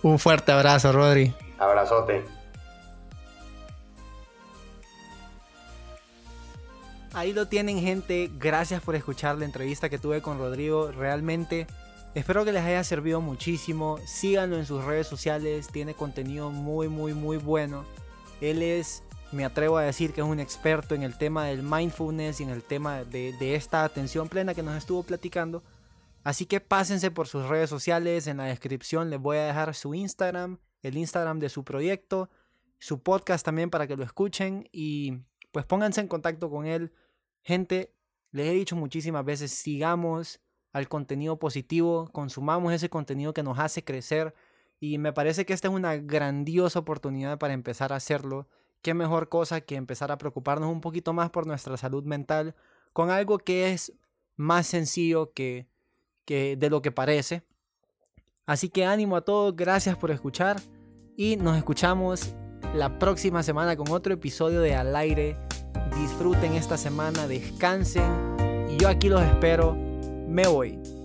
[0.04, 1.34] Un fuerte abrazo, Rodri.
[1.58, 2.26] Abrazote.
[7.14, 11.68] Ahí lo tienen gente, gracias por escuchar la entrevista que tuve con Rodrigo, realmente
[12.16, 17.14] espero que les haya servido muchísimo, síganlo en sus redes sociales, tiene contenido muy muy
[17.14, 17.86] muy bueno,
[18.42, 22.42] él es, me atrevo a decir que es un experto en el tema del mindfulness
[22.42, 25.62] y en el tema de, de esta atención plena que nos estuvo platicando,
[26.24, 29.94] así que pásense por sus redes sociales, en la descripción les voy a dejar su
[29.94, 32.30] Instagram, el Instagram de su proyecto,
[32.80, 35.20] su podcast también para que lo escuchen y
[35.52, 36.92] pues pónganse en contacto con él
[37.44, 37.94] Gente,
[38.32, 40.40] les he dicho muchísimas veces, sigamos
[40.72, 44.34] al contenido positivo, consumamos ese contenido que nos hace crecer
[44.80, 48.48] y me parece que esta es una grandiosa oportunidad para empezar a hacerlo.
[48.82, 52.56] Qué mejor cosa que empezar a preocuparnos un poquito más por nuestra salud mental
[52.94, 53.94] con algo que es
[54.38, 55.68] más sencillo que,
[56.26, 57.44] que de lo que parece.
[58.46, 60.60] Así que ánimo a todos, gracias por escuchar
[61.16, 62.34] y nos escuchamos
[62.76, 65.38] la próxima semana con otro episodio de Al aire
[65.96, 68.36] disfruten esta semana, descansen
[68.70, 69.76] y yo aquí los espero.
[70.28, 71.03] Me voy.